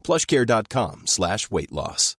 plushcare.com 0.00 1.06
slash 1.06 1.50
weight 1.50 1.72
loss. 1.72 2.16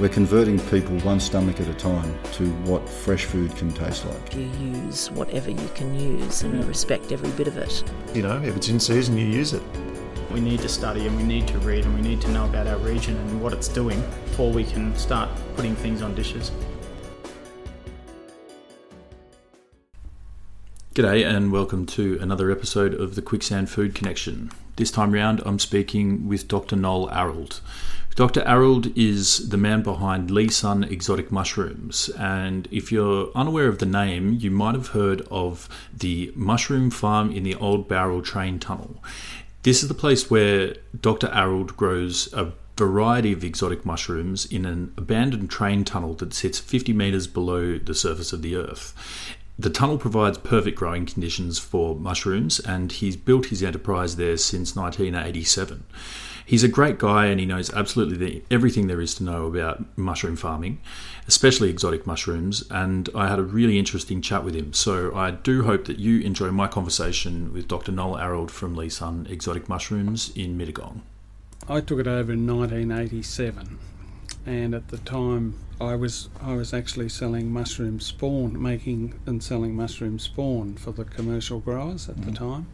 We're 0.00 0.08
converting 0.08 0.58
people 0.58 0.98
one 1.00 1.20
stomach 1.20 1.60
at 1.60 1.68
a 1.68 1.74
time 1.74 2.18
to 2.32 2.48
what 2.64 2.88
fresh 2.88 3.26
food 3.26 3.54
can 3.56 3.70
taste 3.70 4.06
like. 4.06 4.34
You 4.34 4.50
use 4.58 5.10
whatever 5.10 5.50
you 5.50 5.68
can 5.74 5.94
use 5.94 6.40
and 6.42 6.58
you 6.58 6.66
respect 6.66 7.12
every 7.12 7.28
bit 7.32 7.46
of 7.46 7.58
it. 7.58 7.84
You 8.14 8.22
know, 8.22 8.42
if 8.42 8.56
it's 8.56 8.70
in 8.70 8.80
season, 8.80 9.18
you 9.18 9.26
use 9.26 9.52
it. 9.52 9.62
We 10.30 10.40
need 10.40 10.60
to 10.60 10.70
study 10.70 11.06
and 11.06 11.14
we 11.18 11.22
need 11.22 11.46
to 11.48 11.58
read 11.58 11.84
and 11.84 11.94
we 11.94 12.00
need 12.00 12.22
to 12.22 12.30
know 12.30 12.46
about 12.46 12.66
our 12.66 12.78
region 12.78 13.14
and 13.14 13.42
what 13.42 13.52
it's 13.52 13.68
doing 13.68 14.00
before 14.24 14.50
we 14.50 14.64
can 14.64 14.96
start 14.96 15.28
putting 15.54 15.76
things 15.76 16.00
on 16.00 16.14
dishes. 16.14 16.50
G'day 20.92 21.24
and 21.24 21.52
welcome 21.52 21.86
to 21.86 22.18
another 22.20 22.50
episode 22.50 22.94
of 22.94 23.14
the 23.14 23.22
Quicksand 23.22 23.70
Food 23.70 23.94
Connection. 23.94 24.50
This 24.74 24.90
time 24.90 25.12
round, 25.12 25.40
I'm 25.46 25.60
speaking 25.60 26.26
with 26.26 26.48
Dr. 26.48 26.74
Noel 26.74 27.08
Arrold. 27.10 27.60
Dr. 28.16 28.42
Arrold 28.44 28.90
is 28.98 29.50
the 29.50 29.56
man 29.56 29.84
behind 29.84 30.32
Li-Sun 30.32 30.82
Exotic 30.82 31.30
Mushrooms, 31.30 32.08
and 32.18 32.66
if 32.72 32.90
you're 32.90 33.30
unaware 33.36 33.68
of 33.68 33.78
the 33.78 33.86
name, 33.86 34.32
you 34.40 34.50
might 34.50 34.74
have 34.74 34.88
heard 34.88 35.20
of 35.30 35.68
the 35.96 36.32
mushroom 36.34 36.90
farm 36.90 37.30
in 37.30 37.44
the 37.44 37.54
old 37.54 37.86
Bowral 37.86 38.20
train 38.20 38.58
tunnel. 38.58 39.00
This 39.62 39.84
is 39.84 39.88
the 39.88 39.94
place 39.94 40.28
where 40.28 40.74
Dr. 41.00 41.28
Arrold 41.28 41.76
grows 41.76 42.32
a 42.32 42.52
variety 42.76 43.32
of 43.32 43.44
exotic 43.44 43.84
mushrooms 43.84 44.46
in 44.46 44.64
an 44.64 44.92
abandoned 44.96 45.50
train 45.50 45.84
tunnel 45.84 46.14
that 46.14 46.32
sits 46.32 46.58
50 46.58 46.94
metres 46.94 47.26
below 47.26 47.78
the 47.78 47.94
surface 47.94 48.32
of 48.32 48.40
the 48.42 48.56
earth. 48.56 49.36
The 49.60 49.68
tunnel 49.68 49.98
provides 49.98 50.38
perfect 50.38 50.78
growing 50.78 51.04
conditions 51.04 51.58
for 51.58 51.94
mushrooms, 51.94 52.60
and 52.60 52.90
he's 52.90 53.14
built 53.14 53.48
his 53.48 53.62
enterprise 53.62 54.16
there 54.16 54.38
since 54.38 54.74
1987. 54.74 55.84
He's 56.46 56.64
a 56.64 56.68
great 56.68 56.98
guy 56.98 57.26
and 57.26 57.38
he 57.38 57.44
knows 57.44 57.70
absolutely 57.74 58.16
the, 58.16 58.42
everything 58.50 58.86
there 58.86 59.02
is 59.02 59.14
to 59.16 59.22
know 59.22 59.44
about 59.44 59.84
mushroom 59.98 60.36
farming, 60.36 60.80
especially 61.28 61.68
exotic 61.68 62.06
mushrooms. 62.06 62.64
And 62.70 63.10
I 63.14 63.28
had 63.28 63.38
a 63.38 63.42
really 63.42 63.78
interesting 63.78 64.22
chat 64.22 64.44
with 64.44 64.54
him. 64.54 64.72
So 64.72 65.14
I 65.14 65.30
do 65.30 65.64
hope 65.64 65.84
that 65.84 65.98
you 65.98 66.20
enjoy 66.20 66.50
my 66.52 66.66
conversation 66.66 67.52
with 67.52 67.68
Dr. 67.68 67.92
Noel 67.92 68.16
Arrold 68.16 68.50
from 68.50 68.74
Li-Sun 68.74 69.26
Exotic 69.28 69.68
Mushrooms 69.68 70.32
in 70.34 70.56
Mittagong. 70.56 71.02
I 71.68 71.82
took 71.82 72.00
it 72.00 72.06
over 72.06 72.32
in 72.32 72.46
1987, 72.46 73.78
and 74.46 74.74
at 74.74 74.88
the 74.88 74.98
time 74.98 75.54
I 75.80 75.94
was 75.94 76.28
I 76.40 76.54
was 76.54 76.74
actually 76.74 77.08
selling 77.08 77.52
mushroom 77.52 78.00
spawn, 78.00 78.60
making 78.60 79.14
and 79.26 79.42
selling 79.42 79.74
mushroom 79.74 80.18
spawn 80.18 80.74
for 80.76 80.92
the 80.92 81.04
commercial 81.04 81.60
growers 81.60 82.08
at 82.08 82.22
the 82.22 82.32
time. 82.32 82.66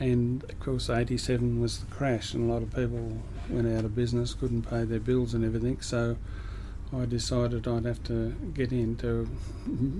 And 0.00 0.42
of 0.44 0.58
course, 0.58 0.90
87 0.90 1.60
was 1.60 1.78
the 1.80 1.86
crash, 1.86 2.34
and 2.34 2.48
a 2.48 2.52
lot 2.52 2.62
of 2.62 2.74
people 2.74 3.18
went 3.48 3.68
out 3.68 3.84
of 3.84 3.94
business, 3.94 4.34
couldn't 4.34 4.62
pay 4.62 4.84
their 4.84 4.98
bills 4.98 5.34
and 5.34 5.44
everything. 5.44 5.80
So 5.80 6.16
I 6.92 7.04
decided 7.04 7.68
I'd 7.68 7.84
have 7.84 8.02
to 8.04 8.34
get 8.54 8.72
into 8.72 9.28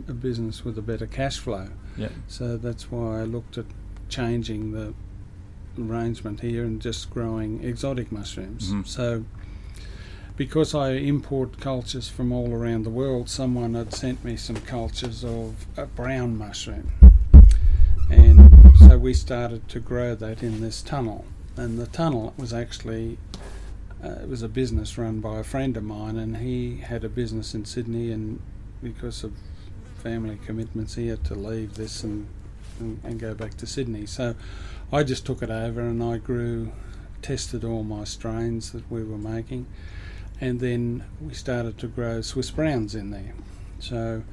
a 0.08 0.12
business 0.12 0.64
with 0.64 0.76
a 0.78 0.82
better 0.82 1.06
cash 1.06 1.38
flow. 1.38 1.68
Yeah. 1.96 2.08
So 2.26 2.56
that's 2.56 2.90
why 2.90 3.20
I 3.20 3.24
looked 3.24 3.58
at 3.58 3.66
changing 4.08 4.72
the 4.72 4.94
arrangement 5.78 6.40
here 6.40 6.64
and 6.64 6.82
just 6.82 7.10
growing 7.10 7.62
exotic 7.62 8.10
mushrooms. 8.10 8.72
Mhm. 8.72 8.86
So 8.86 9.24
because 10.36 10.74
I 10.74 10.92
import 10.92 11.60
cultures 11.60 12.08
from 12.08 12.32
all 12.32 12.52
around 12.52 12.84
the 12.84 12.90
world, 12.90 13.28
someone 13.28 13.74
had 13.74 13.94
sent 13.94 14.24
me 14.24 14.36
some 14.36 14.56
cultures 14.56 15.24
of 15.24 15.66
a 15.76 15.86
brown 15.86 16.36
mushroom. 16.36 16.92
And 18.10 18.50
so 18.78 18.98
we 18.98 19.14
started 19.14 19.68
to 19.68 19.80
grow 19.80 20.14
that 20.14 20.42
in 20.42 20.60
this 20.60 20.82
tunnel. 20.82 21.24
And 21.56 21.78
the 21.78 21.86
tunnel 21.86 22.34
was 22.36 22.52
actually 22.52 23.18
uh, 24.02 24.18
it 24.22 24.28
was 24.28 24.42
a 24.42 24.48
business 24.48 24.98
run 24.98 25.20
by 25.20 25.38
a 25.38 25.44
friend 25.44 25.76
of 25.76 25.84
mine, 25.84 26.16
and 26.16 26.38
he 26.38 26.78
had 26.78 27.04
a 27.04 27.08
business 27.08 27.54
in 27.54 27.64
Sydney, 27.64 28.10
and 28.10 28.40
because 28.82 29.22
of 29.22 29.32
family 30.02 30.38
commitments, 30.44 30.96
he 30.96 31.06
had 31.06 31.22
to 31.24 31.34
leave 31.36 31.74
this 31.74 32.02
and, 32.02 32.26
and, 32.80 33.00
and 33.04 33.20
go 33.20 33.32
back 33.32 33.56
to 33.58 33.66
Sydney. 33.66 34.06
So 34.06 34.34
I 34.92 35.04
just 35.04 35.24
took 35.24 35.40
it 35.40 35.50
over, 35.50 35.80
and 35.80 36.02
I 36.02 36.18
grew, 36.18 36.72
tested 37.22 37.64
all 37.64 37.84
my 37.84 38.02
strains 38.02 38.72
that 38.72 38.90
we 38.90 39.04
were 39.04 39.18
making, 39.18 39.66
and 40.42 40.58
then 40.58 41.04
we 41.20 41.32
started 41.32 41.78
to 41.78 41.86
grow 41.86 42.20
Swiss 42.20 42.50
browns 42.50 42.96
in 42.96 43.12
there. 43.12 43.32
So 43.78 44.24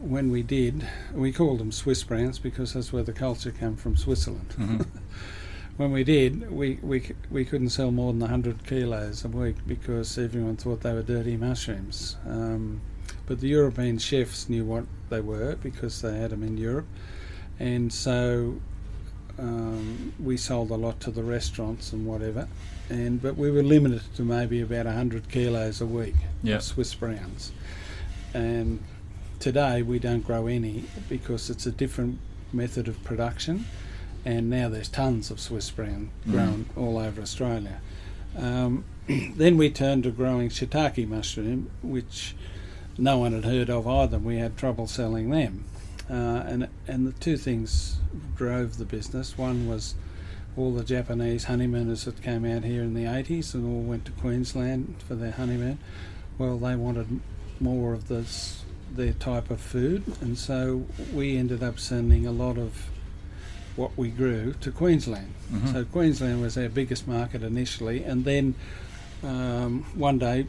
when 0.00 0.28
we 0.32 0.42
did, 0.42 0.88
we 1.14 1.30
called 1.30 1.60
them 1.60 1.70
Swiss 1.70 2.02
browns 2.02 2.40
because 2.40 2.74
that's 2.74 2.92
where 2.92 3.04
the 3.04 3.12
culture 3.12 3.52
came 3.52 3.76
from, 3.76 3.96
Switzerland. 3.96 4.86
when 5.76 5.92
we 5.92 6.02
did, 6.02 6.50
we, 6.50 6.80
we, 6.82 7.14
we 7.30 7.44
couldn't 7.44 7.70
sell 7.70 7.92
more 7.92 8.12
than 8.12 8.18
100 8.18 8.66
kilos 8.66 9.24
a 9.24 9.28
week 9.28 9.54
because 9.68 10.18
everyone 10.18 10.56
thought 10.56 10.80
they 10.80 10.92
were 10.92 11.02
dirty 11.02 11.36
mushrooms. 11.36 12.16
Um, 12.26 12.80
but 13.26 13.38
the 13.38 13.46
European 13.46 13.98
chefs 13.98 14.48
knew 14.48 14.64
what 14.64 14.84
they 15.10 15.20
were 15.20 15.54
because 15.62 16.02
they 16.02 16.18
had 16.18 16.30
them 16.30 16.42
in 16.42 16.58
Europe. 16.58 16.88
And 17.60 17.92
so 17.92 18.56
um, 19.38 20.12
we 20.18 20.36
sold 20.36 20.72
a 20.72 20.76
lot 20.76 20.98
to 21.02 21.12
the 21.12 21.22
restaurants 21.22 21.92
and 21.92 22.04
whatever. 22.04 22.48
And 22.90 23.22
But 23.22 23.36
we 23.36 23.50
were 23.50 23.62
limited 23.62 24.02
to 24.16 24.22
maybe 24.22 24.60
about 24.60 24.86
100 24.86 25.28
kilos 25.30 25.80
a 25.80 25.86
week 25.86 26.16
Yeah. 26.42 26.56
of 26.56 26.62
Swiss 26.62 26.94
browns. 26.94 27.52
And 28.34 28.80
today 29.38 29.80
we 29.82 29.98
don't 29.98 30.24
grow 30.26 30.46
any 30.46 30.84
because 31.08 31.48
it's 31.50 31.66
a 31.66 31.70
different 31.70 32.18
method 32.52 32.88
of 32.88 33.02
production 33.04 33.64
and 34.24 34.50
now 34.50 34.68
there's 34.68 34.88
tons 34.88 35.30
of 35.30 35.40
Swiss 35.40 35.70
brown 35.70 36.10
grown 36.28 36.66
all 36.76 36.98
over 36.98 37.22
Australia. 37.22 37.80
Um, 38.36 38.84
then 39.08 39.56
we 39.56 39.70
turned 39.70 40.02
to 40.04 40.10
growing 40.10 40.50
shiitake 40.50 41.08
mushroom, 41.08 41.70
which 41.82 42.34
no 42.98 43.18
one 43.18 43.32
had 43.32 43.44
heard 43.44 43.70
of 43.70 43.86
either. 43.86 44.18
We 44.18 44.36
had 44.36 44.56
trouble 44.56 44.86
selling 44.86 45.30
them, 45.30 45.64
uh, 46.10 46.12
and 46.46 46.68
and 46.86 47.06
the 47.06 47.12
two 47.12 47.36
things 47.36 47.96
drove 48.36 48.76
the 48.76 48.84
business. 48.84 49.38
One 49.38 49.66
was 49.68 49.94
all 50.56 50.72
the 50.72 50.84
Japanese 50.84 51.44
honeymooners 51.44 52.04
that 52.04 52.22
came 52.22 52.44
out 52.44 52.64
here 52.64 52.82
in 52.82 52.94
the 52.94 53.04
80s 53.04 53.54
and 53.54 53.64
all 53.64 53.82
went 53.82 54.04
to 54.06 54.12
Queensland 54.12 54.96
for 55.06 55.14
their 55.14 55.32
honeymoon. 55.32 55.78
Well, 56.38 56.58
they 56.58 56.74
wanted 56.76 57.20
more 57.60 57.92
of 57.92 58.08
this 58.08 58.64
their 58.92 59.12
type 59.12 59.50
of 59.50 59.60
food, 59.60 60.02
and 60.20 60.36
so 60.36 60.84
we 61.12 61.36
ended 61.36 61.62
up 61.62 61.78
sending 61.78 62.26
a 62.26 62.32
lot 62.32 62.58
of 62.58 62.88
what 63.76 63.96
we 63.96 64.08
grew 64.08 64.52
to 64.54 64.72
Queensland. 64.72 65.32
So 65.72 65.84
Queensland 65.84 66.42
was 66.42 66.58
our 66.58 66.68
biggest 66.68 67.06
market 67.06 67.42
initially, 67.42 68.02
and 68.02 68.24
then 68.24 68.54
um, 69.22 69.84
one 69.94 70.18
day, 70.18 70.46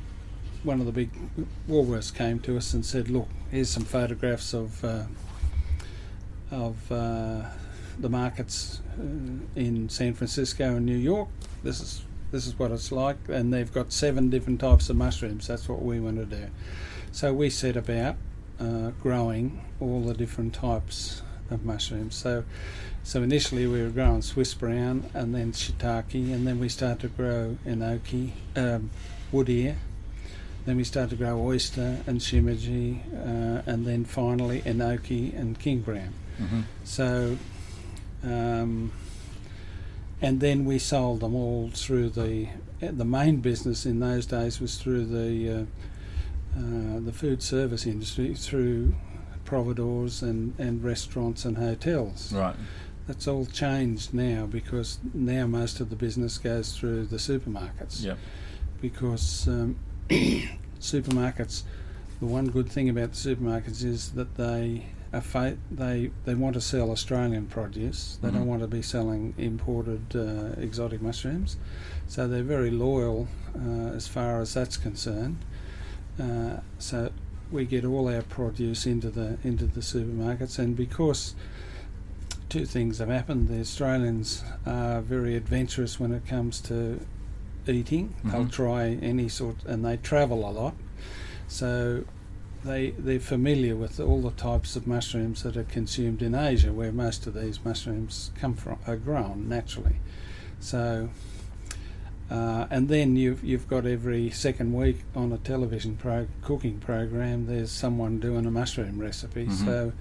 one 0.64 0.80
of 0.80 0.86
the 0.88 0.92
big 0.92 1.12
Woolworths 1.70 2.14
came 2.14 2.40
to 2.40 2.58
us 2.58 2.74
and 2.74 2.84
said, 2.86 3.10
"Look, 3.10 3.28
here's 3.52 3.70
some 3.70 3.84
photographs 3.86 4.54
of 4.54 4.84
uh, 4.84 5.04
of 6.50 6.92
uh, 6.92 7.44
the 8.00 8.10
markets 8.10 8.82
uh, 9.00 9.04
in 9.56 9.90
San 9.90 10.14
Francisco 10.14 10.76
and 10.76 10.86
New 10.86 10.98
York. 10.98 11.30
This 11.64 11.82
is 11.82 12.04
this 12.32 12.48
is 12.48 12.58
what 12.58 12.72
it's 12.72 12.92
like, 12.92 13.18
and 13.28 13.54
they've 13.54 13.72
got 13.72 13.92
seven 13.92 14.30
different 14.30 14.62
types 14.62 14.90
of 14.90 14.96
mushrooms. 14.96 15.48
That's 15.48 15.68
what 15.68 15.82
we 15.82 16.00
want 16.00 16.18
to 16.18 16.26
do. 16.26 16.48
So 17.12 17.34
we 17.34 17.50
set 17.50 17.76
about 17.76 18.16
uh, 18.60 18.92
growing 19.02 19.62
all 19.82 20.02
the 20.02 20.14
different 20.14 20.54
types 20.54 21.24
of 21.50 21.66
mushrooms. 21.66 22.16
So, 22.16 22.46
so 23.04 23.22
initially 23.22 23.68
we 23.68 23.82
were 23.82 23.90
growing 23.90 24.22
Swiss 24.22 24.54
brown, 24.54 25.10
and 25.14 25.36
then 25.36 25.52
shiitake, 25.52 26.34
and 26.34 26.48
then 26.48 26.60
we 26.60 26.70
started 26.70 27.02
to 27.02 27.08
grow 27.10 27.58
enoki, 27.66 28.32
um, 28.56 28.90
wood 29.32 29.50
ear. 29.50 29.78
Then 30.66 30.78
we 30.78 30.84
started 30.84 31.10
to 31.10 31.16
grow 31.18 31.40
oyster 31.40 31.98
and 32.08 32.20
shimeji, 32.20 33.02
uh, 33.14 33.64
and 33.66 33.86
then 33.86 34.06
finally 34.06 34.62
enoki 34.62 35.38
and 35.38 35.60
king 35.60 35.82
brown. 35.82 36.14
Mm-hmm. 36.40 36.62
So, 36.84 37.38
um, 38.24 38.92
and 40.22 40.40
then 40.40 40.66
we 40.66 40.78
sold 40.78 41.22
them 41.22 41.36
all 41.36 41.70
through 41.74 42.10
the 42.10 42.48
the 42.80 43.06
main 43.06 43.38
business 43.38 43.86
in 43.86 44.00
those 44.00 44.26
days 44.26 44.60
was 44.60 44.78
through 44.78 45.06
the 45.06 45.50
uh, 45.50 45.66
uh, 46.58 47.00
the 47.00 47.14
food 47.14 47.42
service 47.42 47.86
industry 47.86 48.34
through 48.36 48.94
providors 49.46 50.22
and, 50.22 50.58
and 50.60 50.84
restaurants 50.84 51.46
and 51.46 51.58
hotels. 51.58 52.34
Right. 52.34 52.56
That's 53.08 53.28
all 53.28 53.46
changed 53.46 54.14
now 54.14 54.46
because 54.46 55.00
now 55.14 55.48
most 55.48 55.80
of 55.80 55.90
the 55.90 55.96
business 55.96 56.38
goes 56.38 56.78
through 56.78 57.06
the 57.08 57.18
supermarkets. 57.18 58.04
Yep. 58.04 58.18
Because 58.80 59.48
um, 59.48 59.78
supermarkets, 60.80 61.64
the 62.20 62.26
one 62.26 62.48
good 62.48 62.70
thing 62.70 62.90
about 62.90 63.14
the 63.14 63.36
supermarkets 63.36 63.84
is 63.84 64.12
that 64.12 64.36
they 64.36 64.86
fa- 65.20 65.58
they 65.70 66.12
they 66.24 66.34
want 66.36 66.54
to 66.54 66.62
sell 66.62 66.90
Australian 66.92 67.48
produce. 67.48 68.18
They 68.22 68.30
Mhm. 68.30 68.34
don't 68.34 68.48
want 68.48 68.62
to 68.62 68.68
be 68.68 68.82
selling 68.82 69.34
imported 69.38 70.16
uh, 70.16 70.62
exotic 70.62 71.02
mushrooms, 71.02 71.58
so 72.08 72.28
they're 72.30 72.44
very 72.44 72.72
loyal 72.72 73.28
uh, 73.54 73.90
as 73.94 74.08
far 74.08 74.40
as 74.40 74.54
that's 74.54 74.78
concerned. 74.78 75.38
Uh, 76.18 76.58
so 76.80 77.12
we 77.52 77.66
get 77.66 77.84
all 77.84 78.08
our 78.08 78.22
produce 78.22 78.86
into 78.86 79.10
the 79.10 79.38
into 79.44 79.66
the 79.66 79.82
supermarkets, 79.82 80.58
and 80.58 80.78
because 80.78 81.36
two 82.48 82.66
things 82.66 83.00
have 83.00 83.10
happened, 83.10 83.50
the 83.50 83.60
Australians 83.60 84.44
are 84.66 85.02
very 85.02 85.36
adventurous 85.36 86.00
when 86.00 86.14
it 86.14 86.26
comes 86.26 86.62
to 86.62 87.00
eating. 87.68 88.14
They'll 88.24 88.46
Mhm. 88.46 88.52
try 88.52 88.90
any 89.02 89.28
sort, 89.30 89.58
and 89.66 89.84
they 89.86 89.98
travel 89.98 90.50
a 90.50 90.52
lot, 90.52 90.74
so 91.48 92.04
they 92.64 92.92
they're 92.92 93.20
familiar 93.20 93.76
with 93.76 94.00
all 94.00 94.22
the 94.22 94.32
types 94.32 94.76
of 94.76 94.86
mushrooms 94.86 95.44
that 95.44 95.58
are 95.58 95.64
consumed 95.64 96.22
in 96.22 96.36
Asia, 96.36 96.72
where 96.72 96.92
most 96.92 97.26
of 97.28 97.34
these 97.34 97.64
mushrooms 97.66 98.32
come 98.40 98.54
from 98.54 98.78
are 98.88 98.96
grown 98.98 99.50
naturally. 99.50 99.96
So, 100.60 101.10
uh, 102.30 102.68
and 102.70 102.88
then 102.88 103.16
you've 103.16 103.44
you've 103.44 103.68
got 103.68 103.86
every 103.86 104.30
second 104.30 104.74
week 104.74 105.00
on 105.16 105.32
a 105.32 105.38
television 105.38 105.98
pro 105.98 106.28
cooking 106.42 106.80
program, 106.80 107.48
there's 107.48 107.72
someone 107.72 108.20
doing 108.20 108.46
a 108.46 108.52
mushroom 108.52 109.00
recipe. 109.00 109.48
Mhm. 109.48 109.66
So 109.66 109.94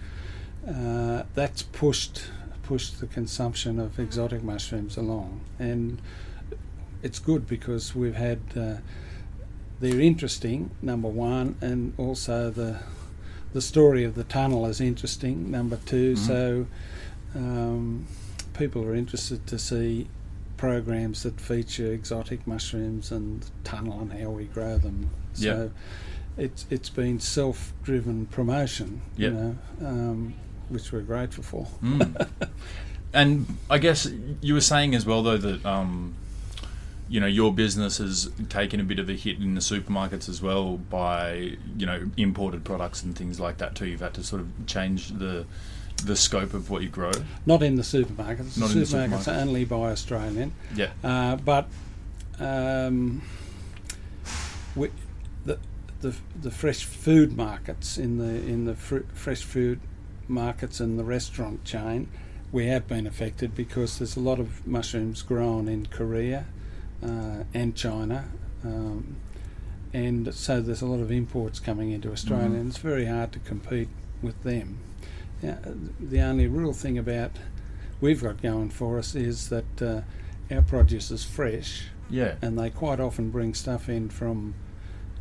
uh, 0.69 1.25
that's 1.35 1.63
pushed 1.63 2.25
pushed 2.63 3.01
the 3.01 3.07
consumption 3.07 3.81
of 3.81 3.99
exotic 3.99 4.43
mushrooms 4.43 4.97
along, 4.97 5.41
and 5.59 6.01
it's 7.03 7.19
good 7.19 7.47
because 7.47 7.95
we've 7.95 8.17
had. 8.17 8.41
Uh, 8.57 8.75
they're 9.81 10.01
interesting, 10.01 10.71
number 10.83 11.09
one, 11.09 11.57
and 11.61 11.93
also 11.99 12.51
the 12.51 12.79
the 13.53 13.61
story 13.61 14.05
of 14.05 14.15
the 14.15 14.23
tunnel 14.25 14.65
is 14.67 14.81
interesting, 14.81 15.51
number 15.51 15.77
2 15.87 16.15
Mhm. 16.15 16.19
So 16.19 16.67
um, 17.35 18.07
people 18.55 18.85
are 18.85 18.95
interested 18.95 19.45
to 19.49 19.59
see 19.59 20.07
programs 20.57 21.23
that 21.25 21.41
feature 21.41 21.93
exotic 21.93 22.47
mushrooms 22.47 23.11
and 23.11 23.41
the 23.43 23.51
tunnel 23.65 23.99
and 24.01 24.13
how 24.13 24.31
we 24.31 24.45
grow 24.45 24.79
them. 24.79 25.11
Yeah. 25.35 25.53
So 25.53 25.71
it's 26.37 26.67
it's 26.71 26.91
been 26.91 27.19
self-driven 27.19 28.27
promotion, 28.27 29.01
Yep. 29.17 29.33
you 29.33 29.37
know, 29.39 29.57
um, 29.85 30.35
which 30.69 30.93
we're 30.93 31.01
grateful 31.01 31.43
for. 31.43 31.67
Mm. 31.83 32.29
and 33.13 33.47
I 33.69 33.79
guess 33.79 34.09
you 34.41 34.55
were 34.55 34.61
saying 34.61 34.95
as 34.95 35.05
well, 35.05 35.23
though, 35.25 35.39
that 35.39 35.67
um, 35.67 36.15
you 37.11 37.19
know 37.19 37.27
your 37.27 37.53
business 37.53 37.99
has 37.99 38.31
taken 38.49 38.79
a 38.79 38.85
bit 38.85 39.01
of 39.01 39.11
a 39.11 39.15
hit 39.15 39.39
in 39.39 39.55
the 39.55 39.61
supermarkets 39.61 40.29
as 40.29 40.41
well 40.41 40.77
by 40.77 41.57
you 41.77 41.85
know 41.85 42.09
imported 42.17 42.65
products 42.65 43.03
and 43.03 43.19
things 43.19 43.41
like 43.41 43.59
that 43.59 43.75
too. 43.75 43.87
You've 43.87 44.01
had 44.01 44.15
to 44.15 44.23
sort 44.23 44.41
of 44.41 44.49
change 44.67 45.09
the 45.09 45.45
the 46.05 46.15
scope 46.15 46.55
of 46.55 46.71
what 46.71 46.83
you 46.83 46.89
grow. 46.89 47.11
Not 47.45 47.65
in 47.65 47.75
the 47.75 47.83
supermarkets. 47.83 48.57
Not 48.57 48.71
the 48.71 48.75
in 48.75 48.79
the 48.79 48.87
supermarkets 48.87 49.25
supermarkets. 49.25 49.43
only 49.43 49.65
by 49.65 49.91
Australian. 49.91 50.53
Yeah. 50.75 50.91
Uh, 51.03 51.35
but 51.37 51.67
um, 52.39 53.23
we, 54.77 54.91
the, 55.45 55.59
the 56.03 56.15
the 56.41 56.53
fresh 56.53 56.85
food 56.85 57.37
markets 57.37 57.99
in 57.99 58.19
the 58.19 58.37
in 58.49 58.67
the 58.67 58.77
fr- 58.77 59.09
fresh 59.15 59.43
food 59.43 59.81
markets 60.29 60.79
and 60.79 60.97
the 60.97 61.05
restaurant 61.05 61.65
chain, 61.65 62.09
we 62.53 62.67
have 62.67 62.87
been 62.87 63.09
affected 63.09 63.57
because 63.57 63.99
there's 63.99 64.17
a 64.17 64.21
lot 64.21 64.39
of 64.39 64.65
mushrooms 64.65 65.23
grown 65.23 65.67
in 65.67 65.87
Korea 65.87 66.47
uh, 67.03 67.45
and 67.55 67.75
China. 67.75 68.25
Um, 68.65 69.17
and 69.93 70.33
so 70.35 70.61
there's 70.61 70.83
a 70.83 70.87
lot 70.87 71.01
of 71.01 71.11
imports 71.11 71.59
coming 71.59 71.91
into 71.91 72.13
Australia, 72.13 72.49
Mhm. 72.49 72.61
and 72.61 72.69
it's 72.69 72.79
very 72.79 73.07
hard 73.07 73.33
to 73.33 73.39
compete 73.41 73.89
with 74.23 74.41
them. 74.43 74.79
Yeah, 75.43 75.59
the 75.99 76.21
only 76.21 76.47
real 76.47 76.73
thing 76.73 76.99
about 76.99 77.33
we've 78.01 78.23
got 78.23 78.41
going 78.43 78.71
for 78.71 78.99
us 78.99 79.15
is 79.15 79.49
that 79.49 79.83
uh, 79.83 80.03
our 80.55 80.63
produce 80.63 81.11
is 81.11 81.25
fresh, 81.25 81.89
Yeah. 82.09 82.35
and 82.43 82.59
they 82.59 82.71
quite 82.71 83.01
often 83.01 83.31
bring 83.31 83.55
stuff 83.55 83.89
in 83.89 84.11
from 84.11 84.55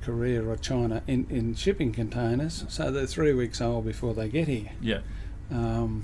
Korea 0.01 0.43
or 0.45 0.55
China 0.57 1.01
in, 1.07 1.25
in 1.29 1.55
shipping 1.55 1.91
containers, 1.91 2.65
so 2.69 2.91
they're 2.91 3.05
three 3.05 3.33
weeks 3.33 3.59
old 3.61 3.85
before 3.85 4.13
they 4.13 4.29
get 4.29 4.47
here. 4.47 4.71
Yeah. 4.81 4.99
Um, 5.51 6.03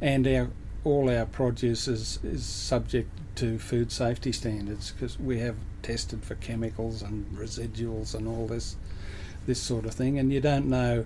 and 0.00 0.26
our 0.26 0.50
all 0.88 1.10
our 1.10 1.26
produce 1.26 1.86
is, 1.88 2.18
is 2.24 2.44
subject 2.44 3.10
to 3.36 3.58
food 3.58 3.92
safety 3.92 4.32
standards 4.32 4.92
because 4.92 5.18
we 5.18 5.38
have 5.40 5.56
tested 5.82 6.24
for 6.24 6.34
chemicals 6.36 7.02
and 7.02 7.26
residuals 7.36 8.14
and 8.14 8.26
all 8.26 8.46
this 8.46 8.76
this 9.46 9.60
sort 9.60 9.84
of 9.86 9.94
thing, 9.94 10.18
and 10.18 10.32
you 10.32 10.40
don't 10.40 10.66
know. 10.66 11.04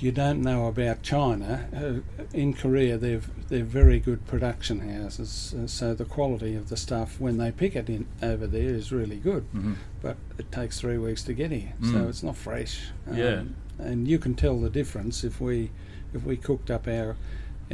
You 0.00 0.10
don't 0.10 0.42
know 0.42 0.66
about 0.66 1.02
China. 1.02 1.68
Uh, 1.74 2.26
in 2.36 2.54
Korea, 2.54 2.98
they've 2.98 3.28
they're 3.48 3.62
very 3.64 4.00
good 4.00 4.26
production 4.26 4.80
houses, 4.80 5.54
uh, 5.56 5.66
so 5.66 5.94
the 5.94 6.04
quality 6.04 6.54
of 6.56 6.68
the 6.70 6.76
stuff 6.76 7.20
when 7.20 7.36
they 7.38 7.52
pick 7.52 7.76
it 7.76 7.88
in 7.88 8.06
over 8.22 8.46
there 8.46 8.74
is 8.74 8.90
really 8.90 9.16
good. 9.16 9.44
Mhm. 9.54 9.76
But 10.02 10.16
it 10.38 10.50
takes 10.50 10.80
three 10.80 10.98
weeks 10.98 11.22
to 11.24 11.34
get 11.34 11.52
here, 11.52 11.74
Mm. 11.80 11.92
so 11.92 12.08
it's 12.08 12.22
not 12.22 12.36
fresh. 12.36 12.90
Yeah. 13.12 13.44
and 13.76 14.06
you 14.06 14.20
can 14.20 14.34
tell 14.34 14.60
the 14.60 14.70
difference 14.70 15.24
if 15.24 15.40
we 15.40 15.70
if 16.14 16.22
we 16.24 16.36
cooked 16.36 16.70
up 16.70 16.86
our 16.88 17.16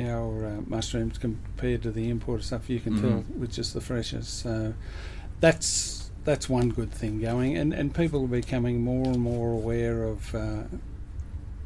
our 0.08 0.46
uh, 0.46 0.60
mushrooms 0.66 1.18
compared 1.18 1.82
to 1.82 1.90
the 1.90 2.08
imported 2.08 2.44
stuff. 2.44 2.70
You 2.70 2.80
can 2.80 2.94
Mhm. 2.94 3.00
tell 3.00 3.20
which 3.38 3.58
is 3.58 3.72
the 3.72 3.80
freshest. 3.80 4.38
So 4.40 4.74
that's 5.40 6.10
that's 6.24 6.48
one 6.48 6.68
good 6.70 6.90
thing 6.92 7.20
going, 7.20 7.56
and 7.56 7.72
and 7.72 7.94
people 7.94 8.24
are 8.24 8.28
becoming 8.28 8.82
more 8.82 9.06
and 9.06 9.18
more 9.20 9.50
aware 9.52 10.04
of. 10.04 10.34
Uh, 10.34 10.62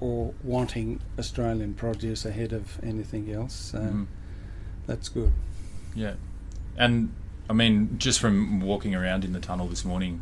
or 0.00 0.34
wanting 0.42 1.00
Australian 1.18 1.72
produce 1.72 2.26
ahead 2.26 2.52
of 2.52 2.78
anything 2.82 3.30
else, 3.32 3.54
so 3.54 3.78
Mhm. 3.78 4.06
that's 4.86 5.08
good. 5.08 5.32
Yeah, 5.94 6.14
and 6.76 7.10
I 7.48 7.52
mean, 7.54 7.96
just 7.98 8.20
from 8.20 8.60
walking 8.60 8.94
around 8.94 9.24
in 9.24 9.32
the 9.32 9.40
tunnel 9.40 9.66
this 9.68 9.82
morning, 9.84 10.20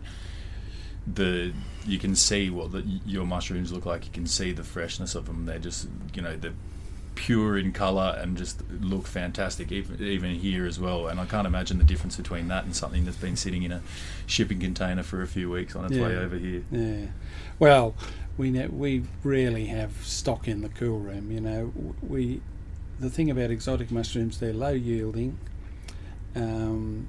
the 1.12 1.52
you 1.84 1.98
can 1.98 2.14
see 2.14 2.48
what 2.50 2.70
the, 2.70 2.84
your 3.04 3.26
mushrooms 3.26 3.72
look 3.72 3.84
like. 3.86 4.04
You 4.04 4.12
can 4.12 4.26
see 4.26 4.52
the 4.52 4.62
freshness 4.62 5.14
of 5.16 5.26
them. 5.26 5.46
They're 5.46 5.58
just 5.58 5.88
you 6.14 6.22
know 6.22 6.36
they're 6.36 6.52
pure 7.14 7.58
in 7.58 7.72
colour 7.72 8.16
and 8.18 8.36
just 8.36 8.62
look 8.70 9.06
fantastic, 9.06 9.70
even 9.70 10.02
even 10.02 10.34
here 10.34 10.66
as 10.66 10.80
well. 10.80 11.08
And 11.08 11.20
I 11.20 11.26
can't 11.26 11.46
imagine 11.46 11.78
the 11.78 11.84
difference 11.84 12.16
between 12.16 12.48
that 12.48 12.64
and 12.64 12.74
something 12.74 13.04
that's 13.04 13.16
been 13.16 13.36
sitting 13.36 13.62
in 13.62 13.72
a 13.72 13.82
shipping 14.26 14.60
container 14.60 15.02
for 15.02 15.22
a 15.22 15.26
few 15.26 15.50
weeks 15.50 15.76
on 15.76 15.84
its 15.84 15.96
way 15.96 16.16
over 16.16 16.36
here. 16.36 16.64
Yeah. 16.70 17.06
Well, 17.58 17.94
we 18.36 18.50
ne- 18.50 18.68
we 18.68 19.04
rarely 19.22 19.66
have 19.66 20.04
stock 20.04 20.48
in 20.48 20.62
the 20.62 20.68
cool 20.68 20.98
room. 20.98 21.30
You 21.30 21.40
know, 21.40 21.72
we 22.02 22.40
the 22.98 23.10
thing 23.10 23.30
about 23.30 23.50
exotic 23.50 23.90
mushrooms, 23.90 24.38
they're 24.38 24.52
low 24.52 24.72
yielding. 24.72 25.38
Um, 26.34 27.08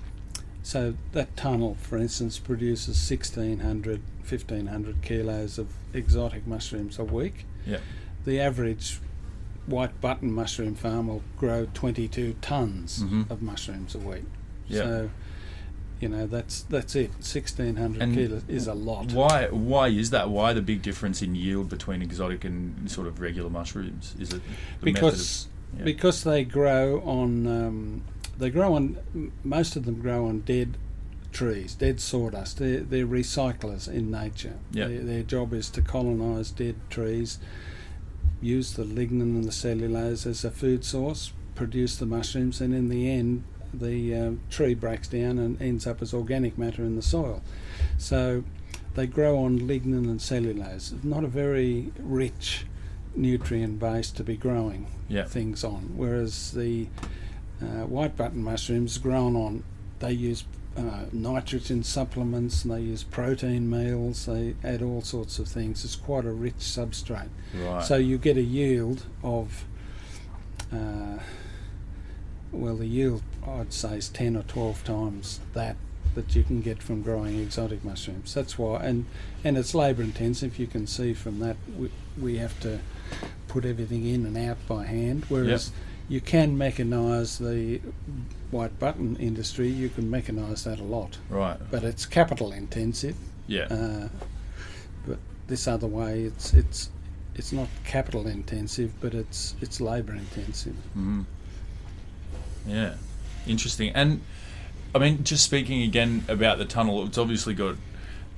so 0.63 0.95
that 1.12 1.36
tunnel, 1.38 1.77
for 1.81 1.98
instance, 1.98 2.39
produces 2.39 2.98
1,600, 3.10 4.01
1,500 4.27 5.01
kilos 5.01 5.57
of 5.57 5.67
exotic 5.93 6.48
mushrooms 6.48 6.98
a 6.98 7.03
week. 7.03 7.45
Yeah. 7.65 7.79
The 8.25 8.39
average 8.39 9.00
white 9.65 10.00
button 10.01 10.32
mushroom 10.32 10.75
farm 10.75 11.08
will 11.08 11.24
grow 11.38 11.67
22 11.74 12.36
tons 12.41 13.03
Mhm. 13.03 13.29
of 13.32 13.41
mushrooms 13.41 13.96
a 13.96 14.00
week. 14.00 14.24
Yeah. 14.67 14.82
So, 14.82 15.10
you 16.00 16.10
know, 16.10 16.27
that's 16.27 16.63
that's 16.63 16.96
it. 16.96 17.12
1,600 17.22 18.01
And 18.01 18.13
kilos 18.13 18.43
is 18.48 18.67
a 18.67 18.74
lot. 18.74 19.13
Why? 19.13 19.48
Why 19.48 19.88
is 19.88 20.10
that? 20.10 20.29
Why 20.29 20.51
the 20.53 20.62
big 20.62 20.82
difference 20.82 21.22
in 21.22 21.34
yield 21.36 21.70
between 21.70 22.01
exotic 22.01 22.43
and 22.43 22.89
sort 22.91 23.08
of 23.08 23.20
regular 23.22 23.50
mushrooms? 23.50 24.15
Is 24.20 24.34
it 24.34 24.41
because 24.82 25.46
of- 25.74 25.79
yeah. 25.79 25.86
because 25.86 26.24
they 26.24 26.43
grow 26.43 27.00
on 27.01 27.48
um, 27.48 28.01
they 28.38 28.50
grow 28.50 28.74
on 28.74 28.98
most 29.43 29.75
of 29.77 29.86
them 29.86 30.00
grow 30.01 30.27
on 30.27 30.41
dead 30.41 30.77
trees, 31.32 31.74
dead 31.74 32.00
sawdust. 32.00 32.58
They're, 32.60 32.82
they're 32.82 33.08
recyclers 33.08 33.88
in 33.88 34.12
nature. 34.12 34.58
Yeah. 34.72 34.88
Their, 34.88 35.00
their 35.03 35.24
job 35.24 35.51
is 35.53 35.70
to 35.72 35.82
colonise 35.82 36.51
dead 36.51 36.75
trees, 36.91 37.39
use 38.43 38.73
the 38.73 38.83
lignin 38.83 39.21
and 39.21 39.43
the 39.45 39.51
cellulose 39.51 40.25
as 40.25 40.43
a 40.43 40.51
food 40.51 40.83
source, 40.83 41.31
produce 41.55 41.95
the 41.95 42.05
mushrooms, 42.05 42.62
and 42.62 42.73
in 42.73 42.89
the 42.89 43.09
end, 43.09 43.43
the 43.73 44.13
uh, 44.15 44.31
tree 44.51 44.73
breaks 44.75 45.07
down 45.07 45.39
and 45.39 45.59
ends 45.62 45.88
up 45.88 46.01
as 46.01 46.13
organic 46.13 46.57
matter 46.57 46.83
in 46.83 46.95
the 46.95 47.01
soil. 47.01 47.41
So 47.97 48.43
they 48.95 49.07
grow 49.07 49.39
on 49.39 49.59
lignin 49.62 50.05
and 50.09 50.21
cellulose. 50.21 50.93
Not 51.03 51.23
a 51.23 51.27
very 51.27 51.91
rich 52.00 52.65
nutrient 53.15 53.79
base 53.79 54.12
to 54.12 54.23
be 54.23 54.35
growing 54.38 54.88
Yeah. 55.07 55.25
things 55.25 55.63
on. 55.63 55.93
Whereas 55.95 56.51
the 56.51 56.88
uh, 57.62 57.85
white 57.85 58.15
button 58.17 58.43
mushrooms 58.43 58.97
grown 58.97 59.35
on, 59.35 59.63
they 60.00 60.12
use 60.12 60.43
uh, 60.77 61.05
nitrogen 61.11 61.83
supplements 61.83 62.63
and 62.63 62.73
they 62.73 62.81
use 62.81 63.03
protein 63.03 63.69
meals. 63.69 64.25
They 64.25 64.55
add 64.63 64.81
all 64.81 65.01
sorts 65.01 65.39
of 65.39 65.47
things. 65.47 65.85
It's 65.85 65.95
quite 65.95 66.25
a 66.25 66.31
rich 66.31 66.55
substrate. 66.55 67.29
Right. 67.55 67.83
So 67.83 67.97
you 67.97 68.17
get 68.17 68.37
a 68.37 68.41
yield 68.41 69.05
of, 69.23 69.65
uh, 70.71 71.19
well, 72.51 72.77
the 72.77 72.87
yield 72.87 73.21
I'd 73.47 73.73
say 73.73 73.97
is 73.97 74.09
ten 74.09 74.35
or 74.35 74.43
twelve 74.43 74.83
times 74.83 75.39
that 75.53 75.75
that 76.15 76.35
you 76.35 76.43
can 76.43 76.61
get 76.61 76.81
from 76.81 77.01
growing 77.01 77.39
exotic 77.39 77.83
mushrooms. 77.83 78.33
That's 78.33 78.57
why, 78.57 78.83
and 78.83 79.05
and 79.43 79.57
it's 79.57 79.73
labour 79.73 80.03
intensive. 80.03 80.59
You 80.59 80.67
can 80.67 80.87
see 80.87 81.13
from 81.13 81.39
that 81.39 81.57
we 81.77 81.91
we 82.19 82.37
have 82.37 82.59
to 82.61 82.79
put 83.47 83.65
everything 83.65 84.07
in 84.07 84.25
and 84.25 84.37
out 84.37 84.57
by 84.67 84.85
hand. 84.85 85.25
Whereas 85.29 85.71
you 86.13 86.22
can 86.22 86.55
mechanise 86.55 87.39
the 87.39 87.82
white 88.51 88.77
button 88.77 89.15
industry. 89.15 89.67
You 89.67 89.89
can 89.89 90.12
mechanise 90.12 90.63
that 90.65 90.79
a 90.79 90.84
lot, 90.84 91.17
right. 91.27 91.58
but 91.72 91.84
it's 91.84 92.05
capital 92.05 92.51
intensive. 92.51 93.15
Yeah. 93.48 93.63
Uh, 93.63 94.10
but 95.08 95.17
this 95.48 95.67
other 95.67 95.88
way, 95.88 96.22
it's 96.22 96.53
it's 96.53 96.91
it's 97.34 97.51
not 97.51 97.67
capital 97.84 98.27
intensive, 98.27 98.93
but 99.01 99.15
it's 99.15 99.55
it's 99.60 99.82
labour 99.82 100.13
intensive. 100.13 100.75
Mhm. 100.96 101.25
Yeah, 102.67 102.93
interesting. 103.48 103.89
And 103.96 104.22
I 104.93 105.00
mean, 105.00 105.24
just 105.24 105.43
speaking 105.43 105.82
again 105.82 106.25
about 106.27 106.60
the 106.60 106.65
tunnel, 106.65 107.08
it's 107.08 107.17
obviously 107.17 107.55
got 107.55 107.75